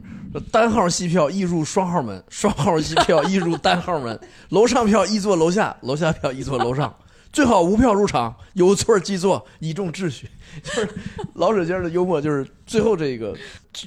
[0.51, 4.19] 单号戏票易入双号门，双号戏票易入单号门，
[4.51, 6.95] 楼上票易坐楼下，楼下票易坐楼上。
[7.33, 10.29] 最好无票入场，有座即坐，以重秩序。
[10.63, 10.89] 就是
[11.33, 13.35] 老舍先生的幽默，就是最后这个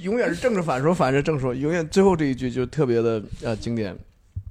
[0.02, 3.96] 永远是正着反说，反着正说，永远最后这一句就特别的呃经典，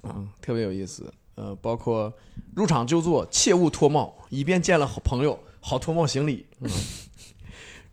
[0.01, 1.11] 啊、特别有意思。
[1.35, 2.13] 呃，包括
[2.55, 6.45] 入场就坐，切勿脱帽，以便见了好朋友，好脱帽行礼。
[6.61, 6.69] 嗯，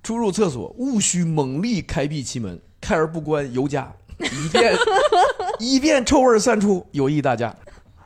[0.03, 4.75] 出入厕所勿需猛力开闭其门，开而不关尤佳，以便
[5.59, 7.55] 以便臭味散出，有益大家。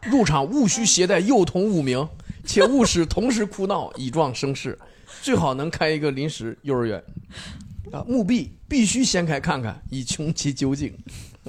[0.03, 2.09] 入场勿需携带幼童五名，
[2.45, 4.79] 且勿使同时哭闹，以壮声势。
[5.23, 7.03] 最好能开一个临时幼儿园。
[7.93, 10.97] 啊，墓壁必须掀开看看，以穷其究竟。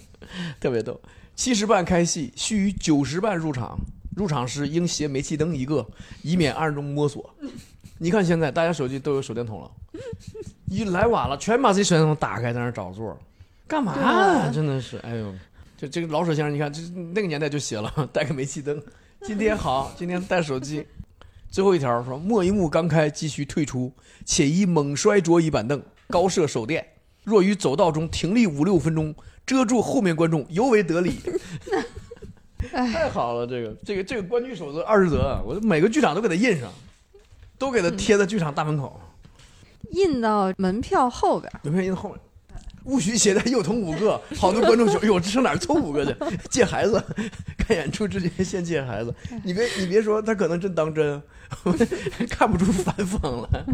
[0.59, 0.99] 特别逗，
[1.37, 3.79] 七时半开戏，须于九时半入场。
[4.15, 5.87] 入场时应携煤气灯一个，
[6.23, 7.29] 以免暗中摸索。
[7.99, 9.71] 你看现在大家手机都有手电筒了，
[10.65, 13.15] 一来晚了，全把自己手电筒打开，在那儿找座，
[13.67, 14.51] 干嘛呀？
[14.51, 15.31] 真的是，哎呦，
[15.77, 16.81] 这这个老舍先生，你看，这
[17.13, 18.81] 那个年代就写了，带个煤气灯。
[19.21, 20.83] 今天好，今天带手机。
[21.51, 23.93] 最后一条说：莫一幕刚开，继续退出，
[24.25, 26.83] 且宜猛摔桌椅板凳，高射手电。
[27.23, 29.13] 若于走道中停立五六分钟，
[29.47, 31.19] 遮住后面观众，尤为得理。
[32.69, 36.69] 太好了，这个这个这个观剧守则二十则，我每个剧场都给它印上，
[37.57, 38.99] 都给它贴在剧场大门口，
[39.91, 41.59] 印到门票后边儿。
[41.63, 42.19] 有没有印后面？
[42.85, 46.15] 勿许携带幼童五个， 好多观众说：“哎呦，这上哪儿凑五个去？
[46.49, 47.03] 借孩子，
[47.57, 51.21] 看演出之前先借孩子。”你别你别说，他可能真当真，
[52.29, 53.65] 看不出反讽来。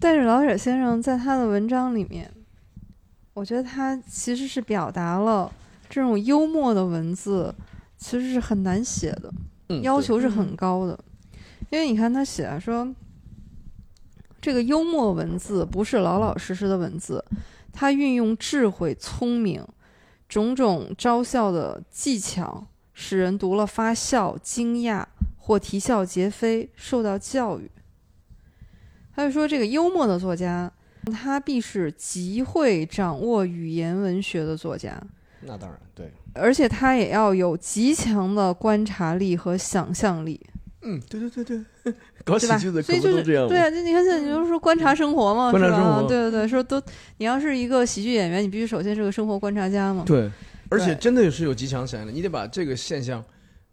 [0.00, 2.30] 但是老舍先生在他的文章里面，
[3.34, 5.52] 我觉得他其实是表达了
[5.90, 7.54] 这种幽默的文字，
[7.98, 9.32] 其实是很难写的，
[9.68, 10.98] 嗯，要求是很高的。
[11.70, 12.94] 因为你看他写说，
[14.40, 17.24] 这个幽默文字不是老老实实的文字，
[17.72, 19.66] 它运用智慧、聪明，
[20.28, 25.04] 种种招笑的技巧，使人读了发笑、惊讶
[25.38, 27.68] 或啼笑皆非，受到教育。
[29.16, 30.70] 他就说，这个幽默的作家，
[31.12, 35.00] 他必是极会掌握语言文学的作家，
[35.40, 40.40] 那当然对，而且他也要有极强的观察力和想象力，
[40.82, 41.94] 嗯，对对对对，
[42.24, 42.58] 搞喜对吧？
[42.58, 43.48] 剧的可所以就是不都这样吗？
[43.48, 45.58] 对啊，就你看现在你就是说观察生活嘛，是吧？
[45.58, 46.80] 观察生活对对对，说都
[47.18, 50.04] 你要是一个喜剧演员，你必须首先是个生活观察家嘛。
[50.06, 50.30] 对，
[50.70, 53.22] 而且真的是有极强想象力，你得把这个现象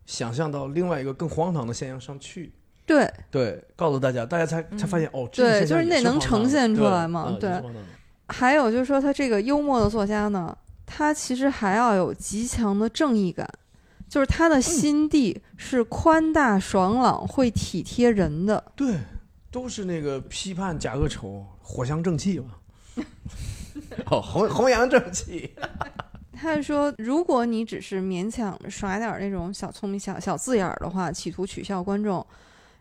[0.06, 2.52] 想象到另外一个更荒唐的现象上去。
[2.86, 7.62] 对对，告诉大家，大家才才发现哦，这对就是你得能呈现出来嘛对
[8.28, 13.48] 还有就是说，他这个幽默的作家呢，他其实还要有极强的正义感，
[14.08, 18.64] 就是他的心地是宽大爽朗，会体贴人的。
[18.76, 18.96] 对，
[19.52, 22.46] 都是那个批判假恶丑，藿香正气嘛。
[24.12, 25.54] 哦，弘弘扬正气。
[26.34, 32.26] 他是说，如果你只是勉强耍点儿那种小聪明、小小字眼儿的话，企图取笑观众，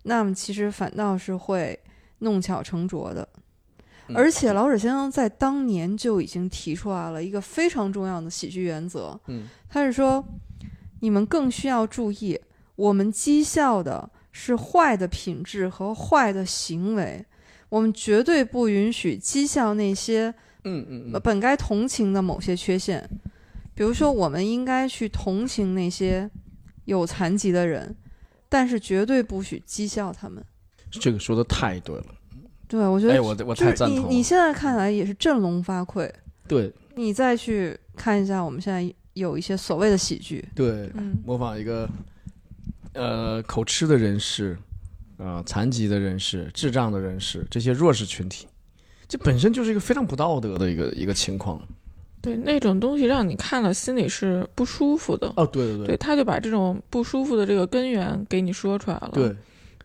[0.03, 1.79] 那么其实反倒是会
[2.19, 3.29] 弄巧成拙的。
[4.09, 4.17] 嗯。
[4.17, 9.49] 而且老舍先生在当年就已经提出来了一个非常重要的喜剧原则，嗯。
[9.69, 10.25] 他是说，
[11.01, 12.39] 你们更需要注意，
[12.77, 17.25] 我们讥笑的是坏的品质和坏的行为，
[17.69, 20.35] 我们绝对不允许讥笑那些
[20.65, 23.09] 嗯嗯本该同情的某些缺陷，
[23.75, 26.29] 比如说，我们应该去同情那些
[26.85, 27.95] 有残疾的人，
[28.51, 30.45] 但是绝对不许讥笑他们。
[30.91, 32.07] 这个说的太对了。
[32.69, 34.09] 对，我觉得哎，我我太赞同了。
[34.11, 36.13] 你现在看来也是振聋发聩。
[36.47, 41.89] 对你再去看一下，我们现在有一些所谓的喜剧，对，嗯，模仿一个
[42.93, 44.59] 呃口吃的人士，
[45.17, 48.47] 啊、残疾的人士、智障的人士，这些弱势群体，
[49.09, 51.61] 这本身就是一个非常不道德的一个一个情况。
[52.23, 55.33] 对，那种东西让你看了心里是不舒服的。
[55.37, 59.11] 哦，对对对，他就把这种不舒服的这个根源给你说出来了。
[59.15, 59.35] 对，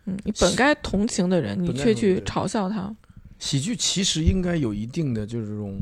[0.04, 2.94] 嗯，你本该同情的人，你却去嘲笑他。
[3.38, 5.80] 喜剧其实应该有一定的就是这种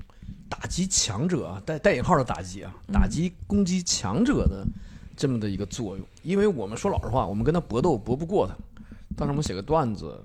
[0.48, 4.64] 打击强者啊，带带引号的打击啊，打击攻击强者的
[5.16, 6.06] 这么的一个作用。
[6.22, 8.54] 因为我们说老实话，我们跟他搏斗搏不过他，
[9.16, 10.20] 但是我们写个段子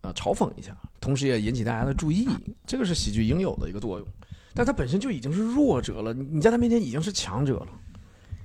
[0.00, 2.26] 啊、嘲讽一下，同时也引起大家的注意，
[2.66, 4.06] 这个是喜剧应有的一个作用。
[4.56, 7.68] 但他本身就已经是弱者了，你你在他面前已经是强者了，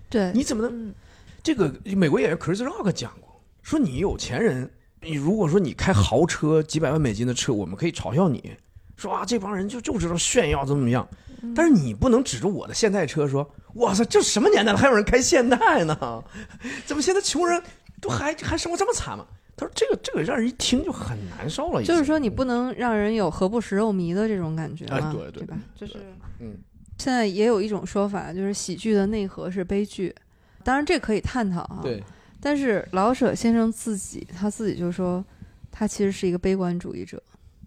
[0.09, 0.89] 对，你怎么能？
[0.89, 0.93] 嗯，
[1.41, 4.69] 这个美国演员 Chris Rock 讲过，说你有钱人，
[5.01, 8.51] 你如果说你开豪车几百万美金的车，我们可以嘲笑你，
[8.97, 11.07] 说啊这帮人就就知道炫耀怎么怎么样，
[11.55, 16.23] 但是你不能指着我的现代车说，哇塞，这什么年代了还有人开现代呢？
[16.85, 17.63] 怎么现在穷人
[18.01, 19.25] 都还还生活这么惨吗？
[19.55, 25.57] 他说这个这个让人一听就很难受了，就是说你不能让人有何不食肉糜的这种感觉嘛，哎对对吧？
[25.75, 25.97] 就是
[26.39, 26.57] 嗯
[26.97, 30.15] 现在也有一种说法，就是喜剧的内核是悲剧，
[30.63, 31.79] 当然这可以探讨啊。
[31.81, 32.03] 对
[32.39, 35.23] 但是老舍先生自己他自己就说，
[35.69, 37.21] 他其实是一个悲观主义者。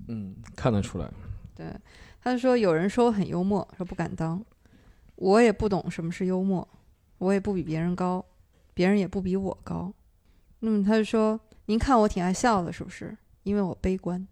[0.08, 1.08] 嗯看得出来，
[1.54, 1.66] 对，
[2.22, 4.44] 他就说有人说我很幽默，说不敢当，
[5.16, 6.66] 我也不懂什么是幽默，
[7.18, 8.24] 我也不比别人高，
[8.74, 9.92] 别人也不比我高。
[10.60, 13.16] 那么他就说，您看我挺爱笑的，是不是？
[13.42, 14.26] 因为我悲观。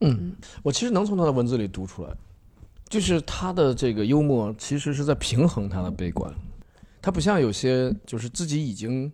[0.00, 2.14] 嗯，我其实能从他的文字里读出来，
[2.88, 6.32] 就是他的这个幽默其实是在平衡他的悲观。
[7.02, 9.10] 他不像有些就是自己已经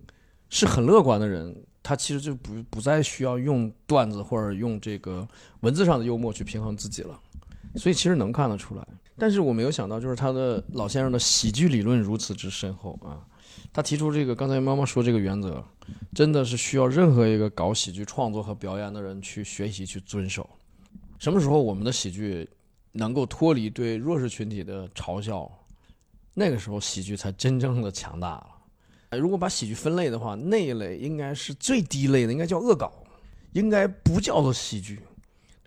[0.48, 5.26] 是很乐观的人，他其实就不不再需要用段子或者用这个
[5.60, 7.20] 文字上的幽默去平衡自己了。
[7.76, 8.86] 所以其实能看得出来。
[9.18, 13.22] 但是我没有想到，就是他的老先生的喜剧理论如此之深厚啊！
[13.72, 15.62] 他提出这个，刚才妈妈说这个原则，
[16.14, 20.48] 真的是需要任何一个搞喜剧创作和表演的人去学习去遵守。
[21.18, 22.48] 什么时候我们的喜剧
[22.92, 25.50] 能够脱离对弱势群体的嘲笑，
[26.34, 29.18] 那个时候喜剧才真正的强大了。
[29.18, 32.92] 如果把喜剧分类的话，那一类应该是最低类的，应该叫恶搞，
[33.52, 35.00] 应该不叫做喜剧，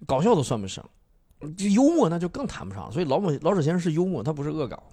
[0.05, 0.83] 搞笑都算不上。
[1.73, 4.83] 幽默那就更谈不上，所以老某老舍先生是幽默，他不是恶搞。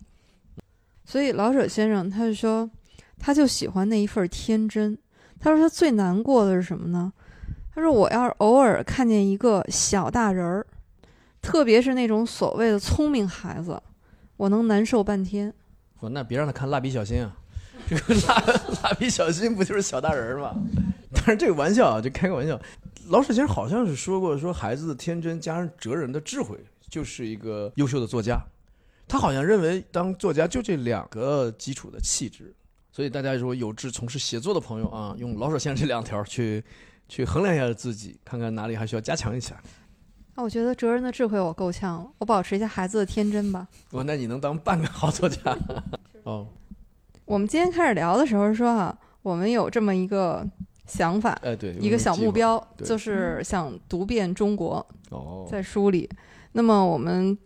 [1.04, 2.70] 所以老舍先生他就说，
[3.18, 4.96] 他就喜欢那一份天真。
[5.38, 7.12] 他说他最难过的是什么呢？
[7.74, 10.66] 他说我要是偶尔看见一个小大人儿，
[11.42, 13.80] 特别是那种所谓的聪明孩子，
[14.38, 15.52] 我能难受半天。
[16.00, 17.36] 我，那别让他看蜡笔小新啊！
[17.88, 18.42] 这个蜡
[18.82, 20.54] 蜡笔小新不就是小大人吗？
[21.12, 22.58] 但是这个玩笑啊，就开个玩笑。
[23.08, 26.58] 老舍先生好像是说过，说孩子的天真加上哲人的智慧，
[26.88, 28.40] 就是一个优秀的作家。
[29.06, 32.52] 他好像认为当作家就这两个基础的气质。
[32.96, 36.64] 所以大家如果有志从事写作的朋友啊，用老舍先生这两条去
[37.10, 39.54] 去衡量一下自己，看看哪里还需要加强一下。
[40.34, 43.68] 那我觉得哲人的智慧我够呛了，我保持一下孩子的天真吧。
[43.90, 45.54] 我，那你能当半个好作家？
[46.24, 46.48] 哦，
[47.26, 50.48] 我们今天开始聊的时候说哈，我们有这么一个。
[50.86, 54.74] 想法，哎，对，一个小目标就是想读遍中国，
[55.10, 56.08] 哦，在书里。
[56.52, 57.36] 那么我们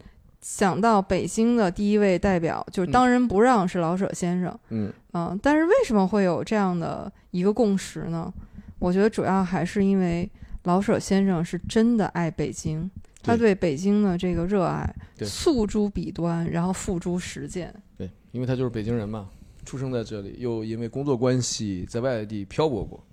[0.41, 8.33] 想到北京的第一位代表，就是当仁不让是老舍先生，嗯嗯、但是为什么会有这样的一个共识呢？
[8.79, 10.29] 我觉得主要还是因为
[10.63, 12.91] 老舍先生是真的爱北京，
[13.23, 14.91] 他对北京的这个热爱
[15.23, 17.75] 诉诸笔端，然后付诸实践。
[17.99, 19.29] 对，因为他就是北京人嘛，
[19.67, 23.05] 出生在这里，又因为工作关系在外地漂泊过，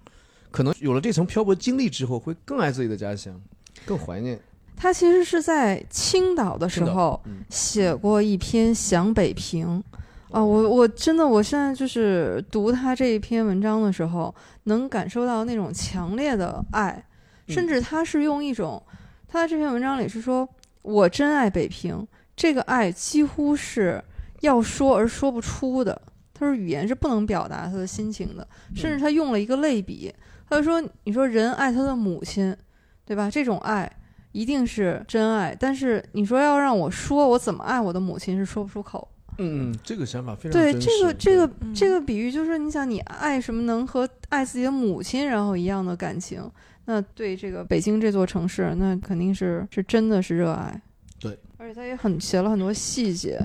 [0.49, 3.41] 可能有了这层漂泊经历之后，会更爱自己的家乡，
[3.86, 4.39] 更怀念。
[4.78, 9.84] 他其实是在青岛的时候嗯写过一篇《想北平》
[10.32, 14.34] 啊，我我真的我现在就是读他这一篇文章的时候，
[14.65, 17.03] 能感受到那种强烈的爱，
[17.47, 18.82] 甚嗯至他是用一种
[19.28, 20.47] 他在这篇文章里是说
[20.84, 24.03] 我真爱北平，这个爱几乎是
[24.41, 25.99] 要说而说不出的。
[26.34, 30.13] 他说语言是不能表达他的心情的，甚至他用了一个类比，
[30.47, 32.55] 他就说你说人爱他的母亲，
[33.03, 33.28] 对吧？
[33.28, 33.91] 这种爱。
[34.38, 39.07] 一定是真爱，但是你说要让我说我怎么爱我的母亲是说不出口。
[39.39, 46.47] 嗯嗯，这个想法非常对这个这个嗯这个比喻，就是你想你爱什么能和爱自己的母亲然后一样的感情，
[46.85, 50.79] 那对这个北京这座城市，那肯定是是真的是热爱。
[51.19, 53.39] 对，而且他也很写了很多细节。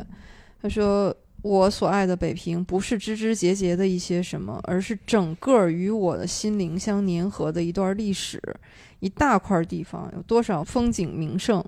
[0.60, 8.40] 他说：“我所爱的北平，不是枝枝节节的一些什么，而是整个与我的心灵相粘合的一段历史，
[9.00, 11.62] 一大块地方，有多少风景名胜，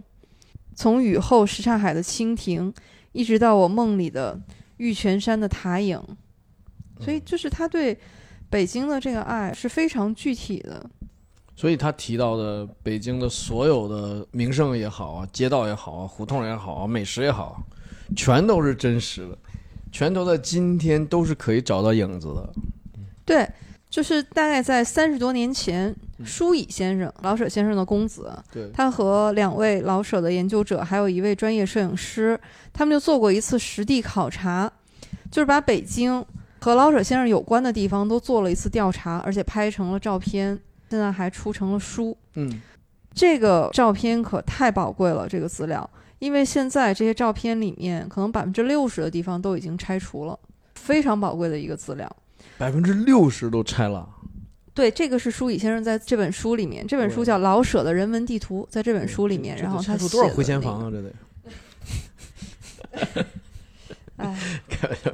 [0.75, 2.73] 从雨后什刹海的蜻蜓，
[3.13, 4.41] 一直到我梦里的
[4.77, 6.01] 玉泉山的塔影。
[7.01, 7.99] 所以，就是他对
[8.49, 10.89] 北京的这个爱是非常具体的。
[11.57, 17.61] 所以他提到的北京的所有的名胜也好啊，街道也好啊，胡同也好啊，美食也好，
[18.17, 19.39] 全都是真实的，
[19.95, 22.53] 全都在今天都是可以找到影子的。
[23.25, 23.49] 对，
[23.89, 28.29] 就是大概在三十多年前，舒乙先生，老舍先生的公子，
[28.73, 32.39] 他和两位老舍的研究者，还有一位专业摄影师，
[32.73, 34.71] 他们就做过一次实地考察，
[35.31, 36.27] 就是把北京
[36.59, 40.59] 和老舍先生有关的地方都做了一次调查，而且拍成了照片，
[40.91, 42.17] 现在还出成了书。
[42.35, 42.61] 嗯，
[43.15, 45.89] 这个照片可太宝贵了，这个资料，
[46.25, 50.39] 因为现在这些照片里面，可能百分之六十的地方都已经拆除了，
[50.75, 52.11] 非常宝贵的一个资料。
[52.57, 54.09] 百分之六十都拆了。
[54.73, 60.91] 对，这个是舒乙先生在这本书里面，这本书叫《老舍的人文地图》，在这本书里面，然后他写拆除多少回迁房啊？
[60.91, 61.13] 这得
[64.17, 64.35] 哎，
[64.71, 65.13] 开玩笑。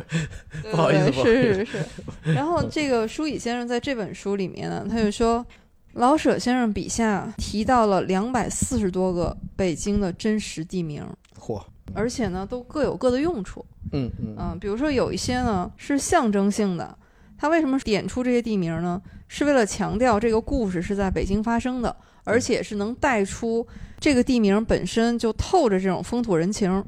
[0.71, 2.33] 不好意思是是是。
[2.33, 5.45] 然后这个舒乙先生在这本书里面呢，他就说，
[5.93, 11.05] 老舍先生笔下提到了两百四十多个北京的真实地名，
[11.39, 11.63] 嚯，
[11.95, 13.65] 而且呢都各有各的用处。
[13.93, 16.97] 嗯嗯嗯，比如说有一些呢是象征性的，
[17.37, 19.01] 他为什么点出这些地名呢？
[19.27, 21.95] 是为了强调这个故事是在北京发生的，
[22.25, 23.67] 而且是能带出
[23.99, 26.85] 这个地名本身就透着这种风土人情。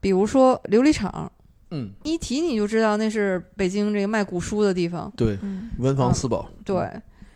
[0.00, 1.32] 比如说琉璃厂，
[1.70, 5.10] 嗯，一提你就知道那是北京这个卖古书的地方。
[5.16, 6.48] 对，嗯文房四宝。
[6.64, 6.76] 对，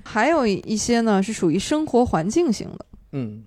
[0.05, 3.45] 还有一一些呢是属于生活环境型的，嗯，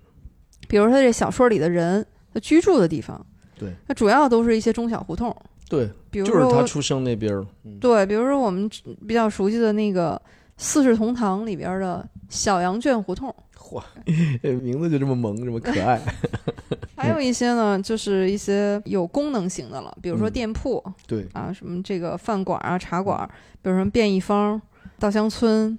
[0.67, 3.23] 比如说这小说里的人他居住的地方，
[3.57, 5.35] 对，它主要都是一些中小胡同，
[5.69, 7.45] 对，比如就是他出生那边儿。
[7.63, 7.77] 嗯。
[7.79, 8.69] 对，比如说我们
[9.07, 10.21] 比较熟悉的那个
[10.57, 13.81] 四世同堂里边的小羊圈胡同，嚯，
[14.41, 16.01] 这名字就这么萌，这么可爱。
[16.95, 20.31] 还有一些呢，就是一些有功能型的了，比如说嗯。
[20.31, 23.29] 店铺、对，啊，什么这个饭馆啊、茶馆，
[23.61, 24.61] 比如说便宜坊、
[24.97, 25.77] 稻香村。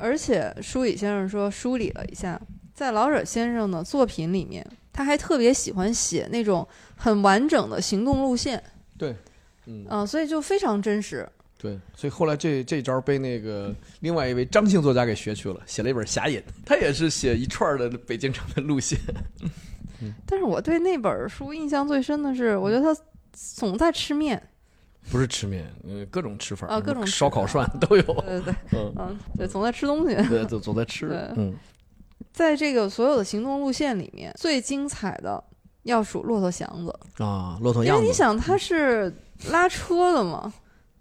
[0.00, 2.40] 而且舒乙先生说梳理了一下，
[2.72, 6.66] 在老舍先生的作品里面，他还特别喜欢写那种
[6.96, 8.62] 很完整的行动路线，
[8.96, 9.14] 对，
[9.66, 11.28] 嗯，啊，所以就非常真实。
[11.58, 18.98] 对，所以后来这这招被那个另外一位张姓作家给学去了，写了一本《侠隐》，他也是写一串的北京城的路线。
[20.24, 22.98] 但是我对那本书印象最深的是，我觉得他
[23.34, 24.42] 总在吃面。
[25.10, 28.02] 不是吃面，呃，各种吃法啊各种吃烧烤涮 都有。
[28.02, 30.14] 对对对，嗯，嗯，对，总在吃东西。
[30.28, 31.18] 对，总总在吃对。
[31.36, 31.54] 嗯，
[32.32, 35.42] 在这个所有的行动路线里面，最精彩的
[35.84, 39.12] 要数骆驼祥子，啊，骆驼祥子，因为你想他是
[39.50, 40.52] 拉车的嘛，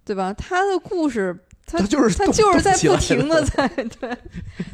[0.06, 0.34] 对吧？
[0.34, 1.38] 他的故事，
[1.72, 4.18] 他他就是他就是在不停的了在对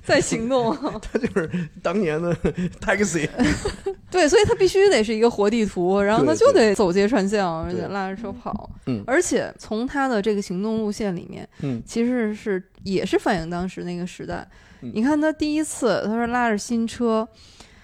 [0.04, 1.50] 在行动， 他就是
[1.84, 2.34] 当年的
[2.80, 3.30] taxi。
[4.10, 8.70] 对，所以他必须得是一个活地图，然后他就得走街串巷，而且拉着车跑。
[8.86, 14.48] 嗯而且从他的这个行动路线里面，嗯其实是也是反映当时那个时代。
[14.82, 17.28] 嗯你看他第一次，他说拉着新车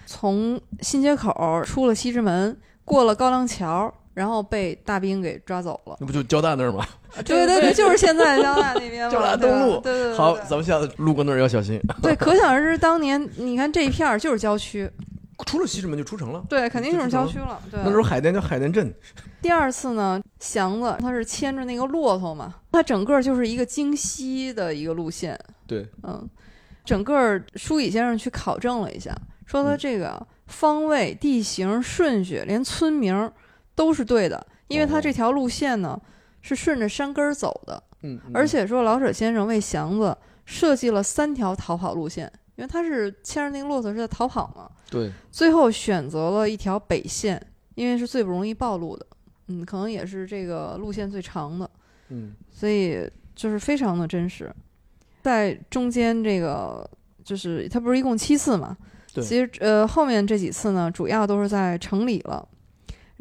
[0.06, 5.96] 从新街口出了西直门，过了高粱桥，然后被大兵给抓走了。
[6.00, 6.86] 那不就交大那儿吗？
[7.24, 11.80] 对对对，就是现在交大那边嘛， 交大东路对对对，好，对咱们下次路过那儿要小心。
[12.02, 14.90] 对，可想而知，当年你看这一片儿就是郊区，
[15.46, 16.42] 出了西直门就出城了。
[16.48, 17.60] 对，肯定就是郊区了。
[17.70, 18.92] 对，那时候海淀叫海淀镇。
[19.42, 26.28] 第二次呢，祥子他是牵着那个骆驼嘛，他整个就是一个京西的一个路线，对，嗯，
[26.84, 29.12] 整个舒乙先生去考证了一下，
[29.44, 33.32] 说他嗯这个方位、地形、顺序，连村名儿
[33.74, 36.00] 都是对的，因为他哦这条路线呢
[36.40, 47.40] 是顺着山根儿走的，嗯，嗯而且说老舍先生为祥子设计了三条逃跑路线，因为他是牵着那个骆驼是在逃跑嘛，对，最后选择了一条北线，
[47.74, 49.06] 因为是最不容易暴露的，
[49.48, 51.70] 嗯，可能也是这个路线最长的，
[52.08, 54.52] 嗯所以就是非常的真实。
[55.22, 56.88] 在中间这个
[57.24, 58.76] 就是他不是一共七次嘛，
[59.14, 62.46] 对其实呃后面这几次呢，主要都是在城里了。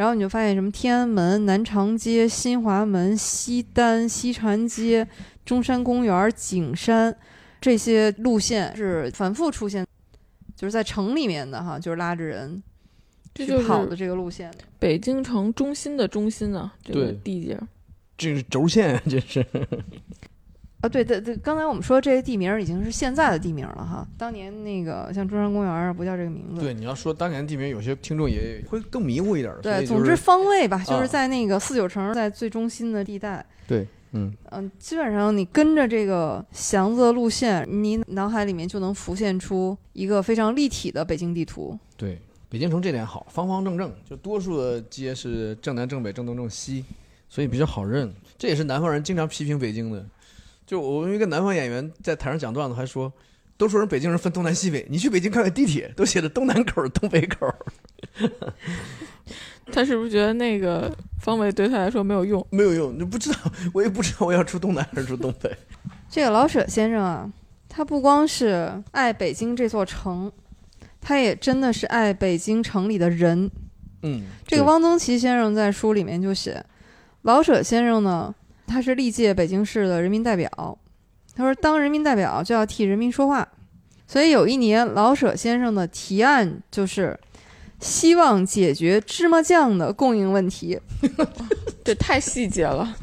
[0.02, 5.08] 然后你就发现什么天安门、南长街、新华门、西单、西长街、
[5.46, 7.16] 中山公园、景山
[7.62, 9.86] 这些路线是反复出现，
[10.56, 12.64] 就是在城里面的哈，就是拉着人
[13.36, 14.52] 去这就是跑的这个路线。
[14.80, 17.68] 北京城中心的中心啊，这个地界儿。
[18.18, 19.46] 这是轴线，这是。
[20.82, 26.62] 啊，对对对，刚才我们说这些地名已经是现在的地名了哈，当年那个像中山公园儿不叫这个名字。
[26.62, 33.46] 对，你要说当年地名，有些听众也会更迷糊一点对，就是总之方位吧，就啊是在那个四九城在最中心的地带。
[33.68, 41.78] 对，嗯，嗯，基本上你跟着这个祥子的路线，你脑海里面就能浮现出一个非常立体的北京地图。
[41.96, 46.84] 对，北京城这点好，方方正正，就多数的街是正南、正北、正东、正西，
[47.30, 48.12] 所以比较好认。
[48.36, 50.04] 这也是南方人经常批评北京的。
[50.72, 53.12] 就我们一个南方演员在台上讲段子，还说，
[53.58, 57.54] 都说人北京人分东南西北，你去北京看看地铁，都写着东南口、东北口，
[59.70, 60.90] 他是不是觉得那个
[61.20, 62.48] 方位对他来说没有用？
[62.52, 63.40] 没有用，你不知道，
[63.74, 65.54] 我也不知道我要出东南还是出东北。
[66.10, 67.30] 这个老舍先生啊，
[67.68, 70.32] 他不光是爱北京这座城，
[71.02, 73.52] 他也真的是爱北京城里的人。
[74.04, 76.64] 嗯，这个汪曾祺先生在书里面就写，
[77.24, 78.34] 老舍先生呢，
[78.66, 80.78] 他是历届北京市的人民代表。
[81.36, 83.48] 他说，当人民代表就要替人民说话，
[84.06, 87.18] 所以有一年，老舍先生的提案就是
[87.80, 90.80] 希望解决芝麻酱的供应问题。
[91.84, 92.96] 这太细节了。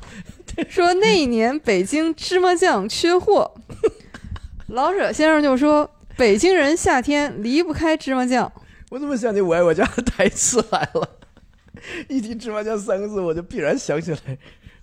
[0.69, 3.51] 说那一年北京芝麻酱缺货，
[4.69, 8.53] 老舍先生就说，北京人夏天离不开芝麻酱。
[8.91, 11.09] 我怎么想起《我爱我家》的台词来了？
[12.09, 14.19] 一提芝麻酱三个字，我就必然想起来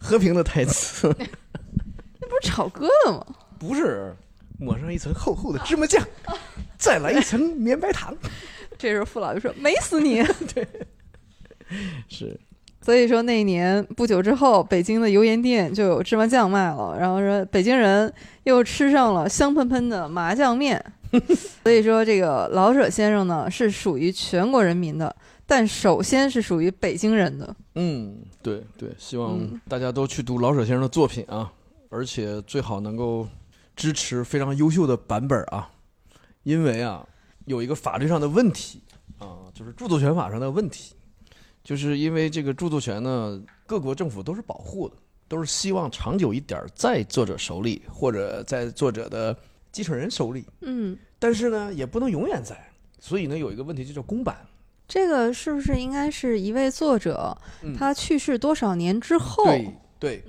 [0.06, 1.14] 和平的台词。
[2.22, 3.26] 那不是炒鸽子吗？
[3.58, 4.16] 不是，
[4.60, 6.02] 抹上一层厚厚的芝麻酱，
[6.78, 8.16] 再来一层绵白糖。
[8.78, 10.24] 这时候傅老就说：“美死你！”
[10.54, 10.68] 对
[12.08, 12.40] 是，
[12.82, 18.14] 所以说那一年不久之后，北京的油盐店就有芝麻酱卖了，然后说北京人
[18.44, 20.84] 又吃上了香喷喷的麻酱面。
[21.64, 25.16] 所以说这个老舍先生呢是属于全国人民的，
[25.48, 27.56] 但首先是属于北京人的。
[27.76, 31.52] 嗯，对对，希望嗯大家都去读老舍先生的作品啊，
[31.90, 33.28] 而且最好能够
[33.76, 35.68] 支持非常优秀的版本啊，
[36.44, 37.04] 因为啊
[37.46, 38.84] 有一个法律上的问题
[39.18, 40.94] 啊，就是著作权法上的问题，
[41.64, 44.96] 就是因为这个著作权呢，各国政府都是保护的，
[45.28, 49.36] 都是希望长久一点儿在作者手里，或者在作者的
[49.72, 50.46] 继承人手里。
[50.62, 52.56] 嗯，但是呢，也不能永远在，
[53.00, 54.38] 所以呢，有一个问题就叫公版。
[54.88, 59.44] 这个是不是应该是一位作者嗯他去世多少年之后？
[59.46, 60.24] 对对，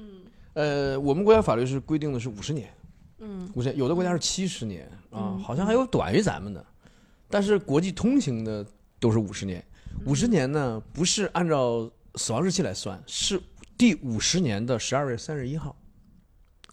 [0.55, 2.73] 呃，我们国家法律是规定的是五十年，
[3.19, 6.65] 嗯五十年，有的国家是七十年啊嗯，好像还有短于咱们的，
[7.29, 8.65] 但是国际通行的
[8.99, 9.63] 都是五十年。
[10.05, 13.41] 五十年呢，不是按照死亡日期来算，是
[13.77, 15.77] 第五十年的十二月三十一号。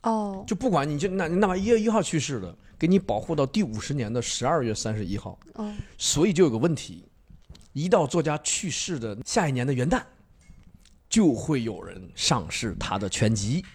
[0.03, 5.39] 哦就不管你就那哪怕一月一号去世的，给你保护到第五十年的十二月三十一号。
[5.53, 7.05] 哦所以就有个问题，
[7.74, 10.02] 一到作家去世的下一年的元旦，
[11.10, 13.66] 就会有人上市他的全集，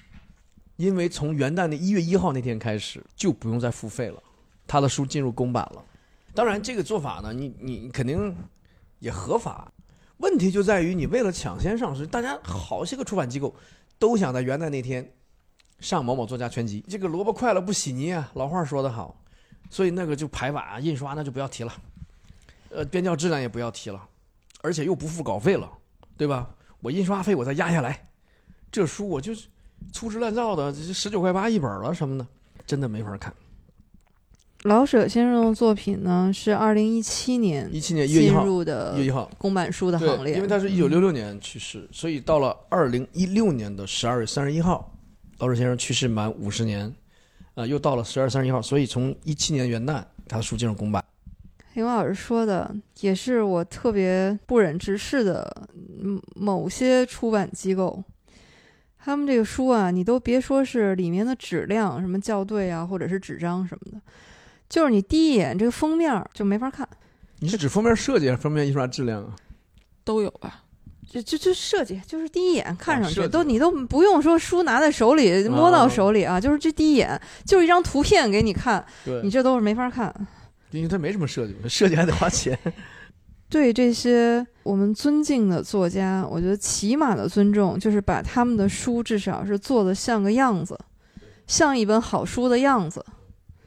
[0.77, 4.23] 因为从元旦的一月一号那天开始就不用再付费了，
[4.67, 5.85] 他的书进入公版了。
[6.33, 8.35] 当然，这个做法呢，你你肯定
[9.01, 9.73] 也合法，
[10.19, 13.53] 问题就在于你为了抢先上市，大家好些个出版机构
[13.99, 15.13] 都想在元旦那天
[15.81, 19.21] 上某某作家全集，这个萝卜快了不洗泥啊，老话说得好，
[19.71, 21.73] 所以那个就排版啊、印刷那就不要提了。
[22.71, 24.03] 呃，编校质量也不要提了，
[24.63, 25.71] 而且又不付稿费了，
[26.17, 26.49] 对吧？
[26.81, 28.09] 我印刷费我再压下来，
[28.71, 29.49] 这书我就是
[29.93, 32.27] 粗制滥造的，这十九块八一本了什么的，
[32.67, 33.35] 真的没法看。
[34.65, 44.93] 老舍先生的作品呢是二零一七年一七年一月一进号，入的一月一号，公版书的行，列，因为他是一九六六年去世，所以到了二零一六年的十二月三十一号，
[45.39, 46.93] 老舍先生去世满五十年，
[47.55, 51.05] 啊、又到了十二三十一号，所以从一七年元旦，他的书进入公版。
[51.79, 55.69] 刘老师说的也是我特别不忍直视的，
[56.03, 58.03] 嗯某些出版机构，
[58.99, 64.01] 他们这个书啊，你都别说是里面的质量，什么校对啊，或者是纸张什么的，
[64.69, 66.87] 就是你第一眼这个封面就没法看，
[67.39, 69.37] 你是指封面设计还是封面印刷质量啊？
[70.03, 70.65] 都有吧？
[71.09, 78.85] 就就就设计，就是第一眼看上去、都你都不用说书拿在手里摸到手里啊，就是这第一眼就是一张图片给你看，
[79.23, 80.13] 你这都是没法看。
[80.71, 82.59] 因为他没什么设计，设计还得花钱。
[83.49, 90.79] 对这些我们尊敬的作家，我觉得起码的尊重就是把他们的书至少是做的像个样子，
[91.47, 93.05] 像一本好书的样子。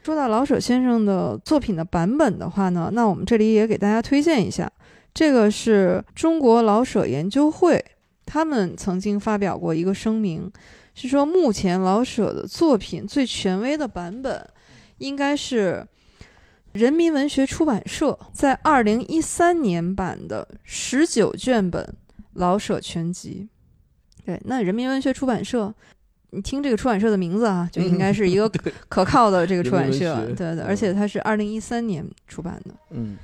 [0.04, 4.72] 说到老舍先生的作品的版本的话呢，那我们这里也给大家推荐一下，
[5.14, 7.84] 这个是中国老舍研究会，
[8.26, 10.52] 他们曾经发表过一个声明，
[10.94, 14.48] 是说目前老舍的作品最权威的版本
[15.00, 15.88] 应该是
[16.74, 21.84] 人民文学出版社在二零一三年版的十九卷本
[22.34, 23.50] 《老舍全集》。
[24.26, 25.74] 对，那人民文学出版社，
[26.30, 30.16] 你听这个出版社的名字啊，就应该是一个 对可靠的这个出版社。
[30.28, 32.74] 对对，嗯而且它是二零一三年出版的。
[32.92, 33.18] 嗯，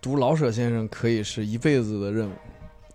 [0.00, 2.32] 读老舍先生可以是一辈子的任务，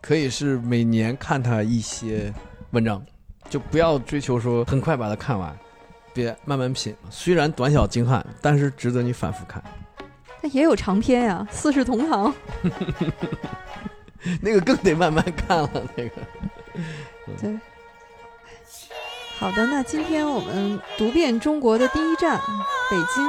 [0.01, 2.34] 可以是每年看他一些
[2.72, 3.03] 文章，
[3.49, 5.53] 就不要追求说很快把它看完，
[6.14, 6.95] 别慢慢品。
[7.10, 9.64] 虽然短小精悍，但是值得你反复看。
[10.41, 12.34] 它也有长篇呀，《四世同堂》。
[14.41, 16.11] 那个更得慢慢看了，那个。
[17.41, 17.60] 对。
[19.40, 22.40] 好的，那今天我们读遍中国的第一站，
[22.90, 23.26] 北京，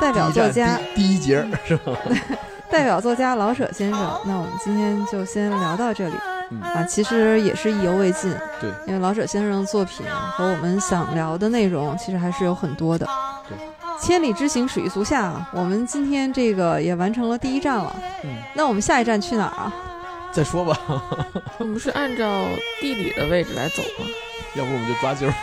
[0.00, 1.96] 代表作家第一节是吧？
[2.72, 4.20] 代表作家老舍先生。
[4.24, 6.14] 那我们今天就先聊到这里
[6.50, 13.06] 嗯，啊，其实也是意犹未尽，对，因为老舍先生的作品和我们想聊的内容其实还是有很多的。
[13.46, 13.58] 对，
[14.00, 15.46] 千里之行，始于足下啊。
[15.52, 17.94] 我们今天这个也完成了第一站了，
[18.24, 19.72] 嗯，那我们下一站去哪儿啊？
[20.32, 20.74] 再说吧，
[21.58, 22.46] 我们是按照
[22.80, 24.06] 地理的位置来走吗？
[24.54, 25.34] 要不我们就抓阄儿，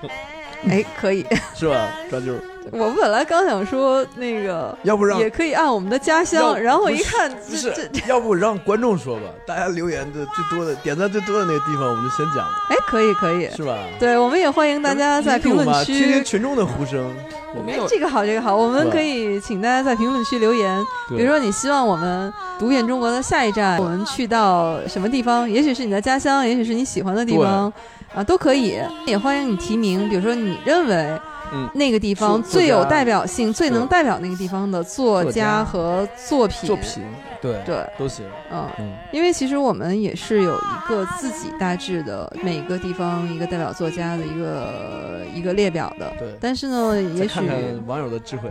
[0.70, 1.24] 哎，可以。
[1.54, 1.88] 是吧？
[2.10, 2.40] 抓阄儿，
[2.72, 9.22] 我本来刚想说那个，要不让也可以按我们的家乡，然后一看，不这是这，要不让观众说吧？
[9.46, 13.48] 大家留言的最多的、点赞最多的那个地方，我们就先讲了，哎，可以可以。
[13.54, 13.76] 是吧？
[13.98, 16.24] 对，我们也欢迎大家在评论区听听区。
[16.24, 17.10] 群众的呼声。
[17.10, 25.48] 哎我们，这个好，这个好，我们可以请大家在评论区留言，比如说你希望我们读遍中国的下一站，我们去到什么地方？
[25.48, 27.72] 也许是你的家乡，也许是你喜欢的地方，
[28.14, 28.80] 啊，都可以。
[29.06, 31.20] 也欢迎你提名，比如说你认为
[31.52, 36.66] 嗯那个地方最有代表性、最能代表那个地方的作作家家和作品。
[36.66, 37.02] 作品，
[37.40, 38.24] 对对，都行。
[38.50, 38.68] 嗯。
[38.78, 46.34] 嗯，因为其实我们也是有一个自己大致的每个地方一个代表作家的一个一个列表的，对。
[46.40, 48.48] 但是呢，也许看看网友的智慧。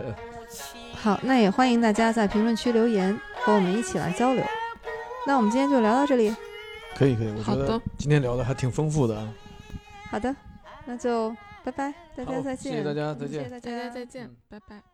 [0.94, 4.42] 好，那也欢迎大家在评论区留言，和我们一起来交流。
[5.26, 6.34] 那我们今天就聊到这里，
[6.96, 9.28] 可以可以，我觉得好的今天聊的还挺丰富的啊。
[10.10, 10.34] 好的，
[10.86, 14.93] 那就拜拜，大家再见，谢谢大家嗯再见谢谢大大家再见嗯，拜拜。